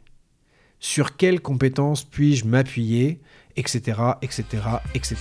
Sur 0.79 1.17
quelles 1.17 1.41
compétences 1.41 2.05
puis-je 2.05 2.45
m'appuyer? 2.45 3.21
Etc. 3.57 4.01
etc. 4.23 4.45
etc. 4.95 5.17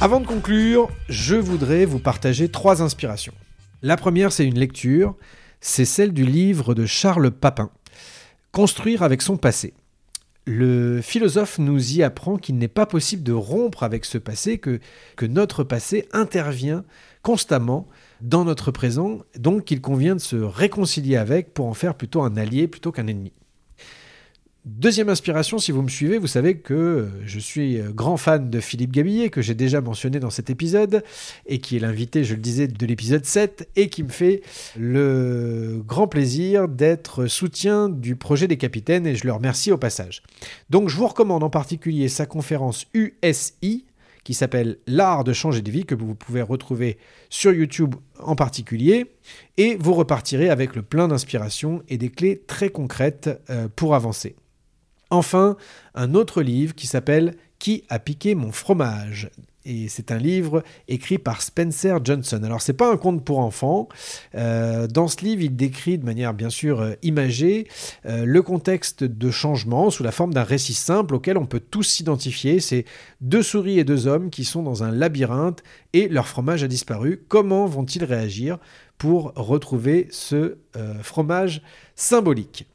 Avant 0.00 0.18
de 0.18 0.26
conclure, 0.26 0.90
je 1.08 1.36
voudrais 1.36 1.84
vous 1.84 2.00
partager 2.00 2.48
trois 2.48 2.82
inspirations. 2.82 3.34
La 3.82 3.96
première, 3.96 4.32
c'est 4.32 4.44
une 4.44 4.58
lecture, 4.58 5.14
c'est 5.60 5.84
celle 5.84 6.12
du 6.12 6.26
livre 6.26 6.74
de 6.74 6.86
Charles 6.86 7.30
Papin, 7.30 7.70
Construire 8.50 9.04
avec 9.04 9.22
son 9.22 9.36
passé. 9.36 9.74
Le 10.44 11.00
philosophe 11.00 11.58
nous 11.58 11.94
y 11.94 12.02
apprend 12.02 12.36
qu'il 12.36 12.56
n'est 12.58 12.66
pas 12.66 12.86
possible 12.86 13.22
de 13.22 13.32
rompre 13.32 13.84
avec 13.84 14.04
ce 14.04 14.18
passé, 14.18 14.58
que, 14.58 14.80
notre 15.22 15.62
passé 15.62 16.08
intervient 16.12 16.84
constamment 17.22 17.86
dans 18.20 18.44
notre 18.44 18.72
présent, 18.72 19.20
donc 19.38 19.64
qu'il 19.64 19.80
convient 19.80 20.16
de 20.16 20.20
se 20.20 20.36
réconcilier 20.36 21.16
avec 21.16 21.54
pour 21.54 21.66
en 21.66 21.74
faire 21.74 21.94
plutôt 21.94 22.22
un 22.22 22.36
allié 22.36 22.66
plutôt 22.66 22.90
qu'un 22.90 23.06
ennemi. 23.06 23.32
Deuxième 24.64 25.08
inspiration, 25.08 25.58
si 25.58 25.72
vous 25.72 25.82
me 25.82 25.88
suivez, 25.88 26.18
vous 26.18 26.28
savez 26.28 26.56
que 26.56 27.08
je 27.24 27.40
suis 27.40 27.80
grand 27.92 28.16
fan 28.16 28.48
de 28.48 28.60
Philippe 28.60 28.92
Gabillet, 28.92 29.28
que 29.28 29.42
j'ai 29.42 29.56
déjà 29.56 29.80
mentionné 29.80 30.20
dans 30.20 30.30
cet 30.30 30.50
épisode, 30.50 31.02
et 31.46 31.58
qui 31.58 31.76
est 31.76 31.80
l'invité, 31.80 32.22
je 32.22 32.34
le 32.34 32.40
disais, 32.40 32.68
de 32.68 32.86
l'épisode 32.86 33.24
7, 33.24 33.68
et 33.74 33.88
qui 33.88 34.04
me 34.04 34.08
fait 34.08 34.40
le 34.78 35.82
grand 35.84 36.06
plaisir 36.06 36.68
d'être 36.68 37.26
soutien 37.26 37.88
du 37.88 38.14
projet 38.14 38.46
des 38.46 38.56
capitaines, 38.56 39.04
et 39.04 39.16
je 39.16 39.26
le 39.26 39.32
remercie 39.32 39.72
au 39.72 39.78
passage. 39.78 40.22
Donc 40.70 40.88
je 40.90 40.96
vous 40.96 41.08
recommande 41.08 41.42
en 41.42 41.50
particulier 41.50 42.06
sa 42.06 42.26
conférence 42.26 42.86
USI, 42.94 43.84
qui 44.22 44.32
s'appelle 44.32 44.78
L'art 44.86 45.24
de 45.24 45.32
changer 45.32 45.62
de 45.62 45.72
vie, 45.72 45.84
que 45.84 45.96
vous 45.96 46.14
pouvez 46.14 46.40
retrouver 46.40 46.98
sur 47.30 47.52
YouTube 47.52 47.96
en 48.20 48.36
particulier, 48.36 49.06
et 49.56 49.76
vous 49.80 49.94
repartirez 49.94 50.50
avec 50.50 50.76
le 50.76 50.82
plein 50.82 51.08
d'inspiration 51.08 51.82
et 51.88 51.98
des 51.98 52.10
clés 52.10 52.40
très 52.46 52.68
concrètes 52.68 53.28
euh, 53.50 53.66
pour 53.74 53.96
avancer. 53.96 54.36
Enfin, 55.12 55.58
un 55.94 56.14
autre 56.14 56.40
livre 56.40 56.74
qui 56.74 56.86
s'appelle 56.86 57.34
Qui 57.58 57.84
a 57.90 57.98
piqué 57.98 58.34
mon 58.34 58.50
fromage? 58.50 59.28
Et 59.66 59.86
c'est 59.88 60.10
un 60.10 60.16
livre 60.16 60.62
écrit 60.88 61.18
par 61.18 61.42
Spencer 61.42 62.02
Johnson. 62.02 62.42
Alors 62.42 62.62
c'est 62.62 62.72
pas 62.72 62.90
un 62.90 62.96
conte 62.96 63.22
pour 63.22 63.40
enfants. 63.40 63.90
Euh, 64.34 64.86
dans 64.86 65.08
ce 65.08 65.22
livre, 65.22 65.42
il 65.42 65.54
décrit 65.54 65.98
de 65.98 66.06
manière 66.06 66.32
bien 66.32 66.48
sûr 66.48 66.80
euh, 66.80 66.94
imagée 67.02 67.68
euh, 68.06 68.24
le 68.24 68.40
contexte 68.40 69.04
de 69.04 69.30
changement 69.30 69.90
sous 69.90 70.02
la 70.02 70.12
forme 70.12 70.32
d'un 70.32 70.44
récit 70.44 70.72
simple 70.72 71.14
auquel 71.14 71.36
on 71.36 71.44
peut 71.44 71.60
tous 71.60 71.82
s'identifier. 71.82 72.58
C'est 72.58 72.86
deux 73.20 73.42
souris 73.42 73.78
et 73.78 73.84
deux 73.84 74.06
hommes 74.06 74.30
qui 74.30 74.46
sont 74.46 74.62
dans 74.62 74.82
un 74.82 74.90
labyrinthe 74.90 75.62
et 75.92 76.08
leur 76.08 76.26
fromage 76.26 76.64
a 76.64 76.68
disparu. 76.68 77.22
Comment 77.28 77.66
vont-ils 77.66 78.04
réagir 78.04 78.56
pour 78.96 79.34
retrouver 79.36 80.08
ce 80.10 80.56
fromage 81.02 81.60
symbolique? 81.96 82.66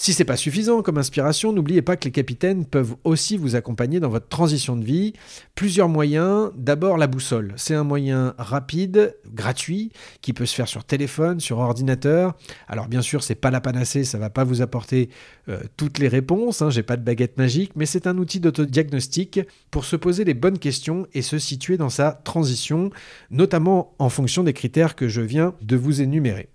Si 0.00 0.14
c'est 0.14 0.24
pas 0.24 0.38
suffisant 0.38 0.80
comme 0.80 0.96
inspiration, 0.96 1.52
n'oubliez 1.52 1.82
pas 1.82 1.94
que 1.94 2.06
les 2.06 2.10
capitaines 2.10 2.64
peuvent 2.64 2.96
aussi 3.04 3.36
vous 3.36 3.54
accompagner 3.54 4.00
dans 4.00 4.08
votre 4.08 4.28
transition 4.28 4.74
de 4.74 4.82
vie. 4.82 5.12
Plusieurs 5.54 5.90
moyens. 5.90 6.52
D'abord 6.56 6.96
la 6.96 7.06
boussole. 7.06 7.52
C'est 7.58 7.74
un 7.74 7.84
moyen 7.84 8.32
rapide, 8.38 9.14
gratuit, 9.30 9.92
qui 10.22 10.32
peut 10.32 10.46
se 10.46 10.54
faire 10.54 10.68
sur 10.68 10.84
téléphone, 10.84 11.38
sur 11.38 11.58
ordinateur. 11.58 12.34
Alors 12.66 12.88
bien 12.88 13.02
sûr, 13.02 13.22
c'est 13.22 13.34
pas 13.34 13.50
la 13.50 13.60
panacée, 13.60 14.04
ça 14.04 14.16
va 14.16 14.30
pas 14.30 14.42
vous 14.42 14.62
apporter 14.62 15.10
euh, 15.50 15.60
toutes 15.76 15.98
les 15.98 16.08
réponses. 16.08 16.62
Hein, 16.62 16.70
J'ai 16.70 16.82
pas 16.82 16.96
de 16.96 17.04
baguette 17.04 17.36
magique, 17.36 17.72
mais 17.76 17.84
c'est 17.84 18.06
un 18.06 18.16
outil 18.16 18.40
d'autodiagnostic 18.40 19.40
pour 19.70 19.84
se 19.84 19.96
poser 19.96 20.24
les 20.24 20.32
bonnes 20.32 20.58
questions 20.58 21.06
et 21.12 21.20
se 21.20 21.38
situer 21.38 21.76
dans 21.76 21.90
sa 21.90 22.12
transition, 22.12 22.88
notamment 23.30 23.92
en 23.98 24.08
fonction 24.08 24.44
des 24.44 24.54
critères 24.54 24.96
que 24.96 25.08
je 25.08 25.20
viens 25.20 25.52
de 25.60 25.76
vous 25.76 26.00
énumérer. 26.00 26.48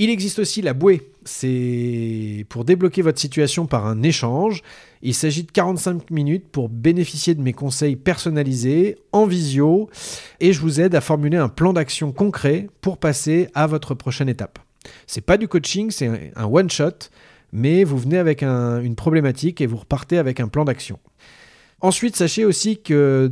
Il 0.00 0.10
existe 0.10 0.38
aussi 0.38 0.62
la 0.62 0.74
bouée. 0.74 1.10
C'est 1.30 2.46
pour 2.48 2.64
débloquer 2.64 3.02
votre 3.02 3.20
situation 3.20 3.66
par 3.66 3.86
un 3.86 4.02
échange. 4.02 4.62
Il 5.02 5.12
s'agit 5.12 5.42
de 5.42 5.50
45 5.50 6.10
minutes 6.10 6.48
pour 6.50 6.70
bénéficier 6.70 7.34
de 7.34 7.42
mes 7.42 7.52
conseils 7.52 7.96
personnalisés 7.96 8.96
en 9.12 9.26
visio 9.26 9.90
et 10.40 10.54
je 10.54 10.60
vous 10.60 10.80
aide 10.80 10.94
à 10.94 11.02
formuler 11.02 11.36
un 11.36 11.50
plan 11.50 11.74
d'action 11.74 12.12
concret 12.12 12.68
pour 12.80 12.96
passer 12.96 13.48
à 13.54 13.66
votre 13.66 13.94
prochaine 13.94 14.30
étape. 14.30 14.58
C'est 15.06 15.20
pas 15.20 15.36
du 15.36 15.48
coaching, 15.48 15.90
c'est 15.90 16.32
un 16.34 16.46
one 16.46 16.70
shot, 16.70 17.10
mais 17.52 17.84
vous 17.84 17.98
venez 17.98 18.16
avec 18.16 18.42
une 18.42 18.96
problématique 18.96 19.60
et 19.60 19.66
vous 19.66 19.76
repartez 19.76 20.16
avec 20.16 20.40
un 20.40 20.48
plan 20.48 20.64
d'action. 20.64 20.98
Ensuite, 21.80 22.16
sachez 22.16 22.44
aussi 22.44 22.82
que 22.82 23.30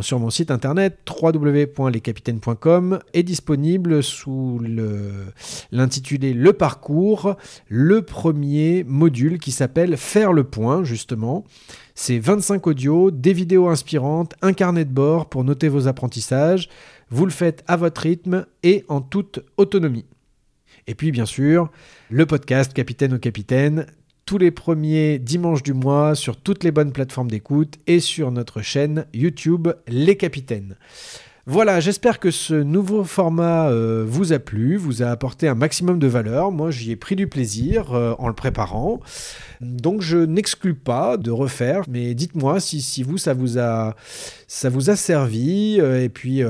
sur 0.00 0.18
mon 0.18 0.30
site 0.30 0.50
internet 0.50 0.98
www.lescapitaines.com 1.06 3.00
est 3.12 3.22
disponible 3.22 4.02
sous 4.02 4.58
l'intitulé 5.70 6.32
le 6.32 6.54
parcours 6.54 7.36
le 7.68 8.00
premier 8.00 8.84
module 8.84 9.38
qui 9.38 9.52
s'appelle 9.52 9.98
Faire 9.98 10.32
le 10.32 10.44
point 10.44 10.82
justement. 10.82 11.44
C'est 11.94 12.18
25 12.18 12.66
audios, 12.68 13.10
des 13.10 13.34
vidéos 13.34 13.68
inspirantes, 13.68 14.34
un 14.40 14.54
carnet 14.54 14.86
de 14.86 14.92
bord 14.92 15.28
pour 15.28 15.44
noter 15.44 15.68
vos 15.68 15.88
apprentissages. 15.88 16.70
Vous 17.10 17.26
le 17.26 17.32
faites 17.32 17.64
à 17.68 17.76
votre 17.76 18.00
rythme 18.00 18.46
et 18.62 18.86
en 18.88 19.02
toute 19.02 19.40
autonomie. 19.58 20.06
Et 20.86 20.94
puis 20.94 21.12
bien 21.12 21.26
sûr, 21.26 21.70
le 22.08 22.24
podcast 22.24 22.72
Capitaine 22.72 23.12
au 23.12 23.18
Capitaine, 23.18 23.86
tous 24.26 24.38
les 24.38 24.50
premiers 24.50 25.20
dimanches 25.20 25.62
du 25.62 25.72
mois 25.72 26.16
sur 26.16 26.36
toutes 26.36 26.64
les 26.64 26.72
bonnes 26.72 26.92
plateformes 26.92 27.30
d'écoute 27.30 27.74
et 27.86 28.00
sur 28.00 28.32
notre 28.32 28.60
chaîne 28.60 29.06
YouTube 29.14 29.68
Les 29.86 30.16
Capitaines. 30.16 30.76
Voilà, 31.48 31.78
j'espère 31.78 32.18
que 32.18 32.32
ce 32.32 32.54
nouveau 32.54 33.04
format 33.04 33.70
euh, 33.70 34.04
vous 34.04 34.32
a 34.32 34.40
plu, 34.40 34.76
vous 34.76 35.04
a 35.04 35.06
apporté 35.06 35.46
un 35.46 35.54
maximum 35.54 36.00
de 36.00 36.08
valeur. 36.08 36.50
Moi, 36.50 36.72
j'y 36.72 36.90
ai 36.90 36.96
pris 36.96 37.14
du 37.14 37.28
plaisir 37.28 37.94
euh, 37.94 38.16
en 38.18 38.26
le 38.26 38.34
préparant. 38.34 39.00
Donc, 39.60 40.00
je 40.00 40.18
n'exclus 40.18 40.74
pas 40.74 41.16
de 41.16 41.30
refaire, 41.30 41.82
mais 41.88 42.14
dites-moi 42.14 42.58
si, 42.58 43.04
vous, 43.04 43.18
ça 43.18 43.32
vous 43.32 43.60
a, 43.60 43.94
ça 44.48 44.70
vous 44.70 44.90
a 44.90 44.96
servi. 44.96 45.76
Euh, 45.80 46.02
et 46.02 46.08
puis, 46.08 46.42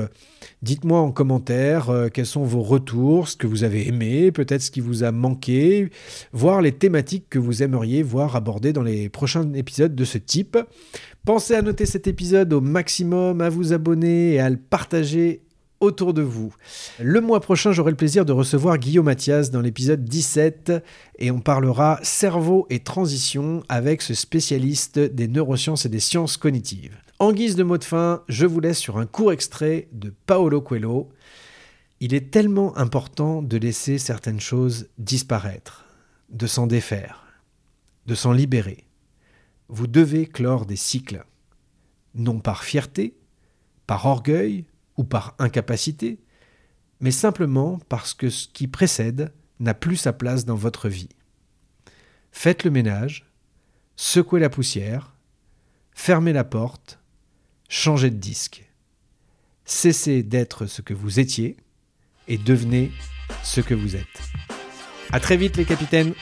Dites-moi 0.61 0.99
en 0.99 1.11
commentaire 1.11 1.89
euh, 1.89 2.09
quels 2.09 2.25
sont 2.25 2.43
vos 2.43 2.61
retours, 2.61 3.27
ce 3.27 3.35
que 3.35 3.47
vous 3.47 3.63
avez 3.63 3.87
aimé, 3.87 4.31
peut-être 4.31 4.61
ce 4.61 4.71
qui 4.71 4.81
vous 4.81 5.03
a 5.03 5.11
manqué, 5.11 5.89
voir 6.33 6.61
les 6.61 6.71
thématiques 6.71 7.25
que 7.29 7.39
vous 7.39 7.63
aimeriez 7.63 8.03
voir 8.03 8.35
abordées 8.35 8.73
dans 8.73 8.83
les 8.83 9.09
prochains 9.09 9.53
épisodes 9.53 9.95
de 9.95 10.05
ce 10.05 10.17
type. 10.17 10.57
Pensez 11.25 11.55
à 11.55 11.61
noter 11.61 11.85
cet 11.85 12.07
épisode 12.07 12.53
au 12.53 12.61
maximum, 12.61 13.41
à 13.41 13.49
vous 13.49 13.73
abonner 13.73 14.33
et 14.33 14.39
à 14.39 14.49
le 14.49 14.57
partager 14.57 15.41
autour 15.79 16.13
de 16.13 16.21
vous. 16.21 16.55
Le 16.99 17.21
mois 17.21 17.39
prochain, 17.39 17.71
j'aurai 17.71 17.91
le 17.91 17.97
plaisir 17.97 18.25
de 18.25 18.31
recevoir 18.31 18.77
Guillaume 18.77 19.05
Mathias 19.05 19.51
dans 19.51 19.61
l'épisode 19.61 20.03
17 20.03 20.71
et 21.19 21.31
on 21.31 21.39
parlera 21.39 21.99
cerveau 22.01 22.65
et 22.69 22.79
transition 22.79 23.63
avec 23.69 24.01
ce 24.01 24.13
spécialiste 24.13 24.99
des 24.99 25.27
neurosciences 25.27 25.85
et 25.85 25.89
des 25.89 25.99
sciences 25.99 26.37
cognitives. 26.37 26.97
En 27.19 27.31
guise 27.31 27.55
de 27.55 27.63
mot 27.63 27.79
de 27.79 27.83
fin, 27.83 28.23
je 28.29 28.45
vous 28.45 28.59
laisse 28.59 28.77
sur 28.77 28.99
un 28.99 29.07
court 29.07 29.31
extrait 29.31 29.87
de 29.91 30.13
Paolo 30.27 30.61
Coelho. 30.61 31.09
Il 31.99 32.13
est 32.13 32.29
tellement 32.29 32.77
important 32.77 33.41
de 33.41 33.57
laisser 33.57 33.97
certaines 33.97 34.39
choses 34.39 34.87
disparaître, 34.99 35.85
de 36.29 36.45
s'en 36.45 36.67
défaire, 36.67 37.25
de 38.05 38.13
s'en 38.13 38.33
libérer. 38.33 38.85
Vous 39.67 39.87
devez 39.87 40.27
clore 40.27 40.67
des 40.67 40.75
cycles, 40.75 41.25
non 42.13 42.39
par 42.39 42.63
fierté, 42.63 43.17
par 43.87 44.05
orgueil 44.05 44.65
ou 44.95 45.03
par 45.03 45.33
incapacité, 45.39 46.19
mais 46.99 47.09
simplement 47.09 47.79
parce 47.89 48.13
que 48.13 48.29
ce 48.29 48.47
qui 48.47 48.67
précède 48.67 49.33
n'a 49.59 49.73
plus 49.73 49.97
sa 49.97 50.13
place 50.13 50.45
dans 50.45 50.55
votre 50.55 50.87
vie. 50.87 51.09
Faites 52.31 52.63
le 52.63 52.69
ménage, 52.69 53.25
secouez 53.95 54.39
la 54.39 54.51
poussière, 54.51 55.15
fermez 55.95 56.31
la 56.31 56.43
porte, 56.43 56.99
changez 57.69 58.09
de 58.09 58.17
disque. 58.17 58.65
Cessez 59.65 60.23
d'être 60.23 60.65
ce 60.65 60.81
que 60.81 60.93
vous 60.93 61.19
étiez 61.19 61.57
et 62.27 62.37
devenez 62.37 62.91
ce 63.43 63.61
que 63.61 63.73
vous 63.73 63.95
êtes. 63.95 64.21
À 65.11 65.19
très 65.19 65.37
vite 65.37 65.57
les 65.57 65.65
capitaines 65.65 66.13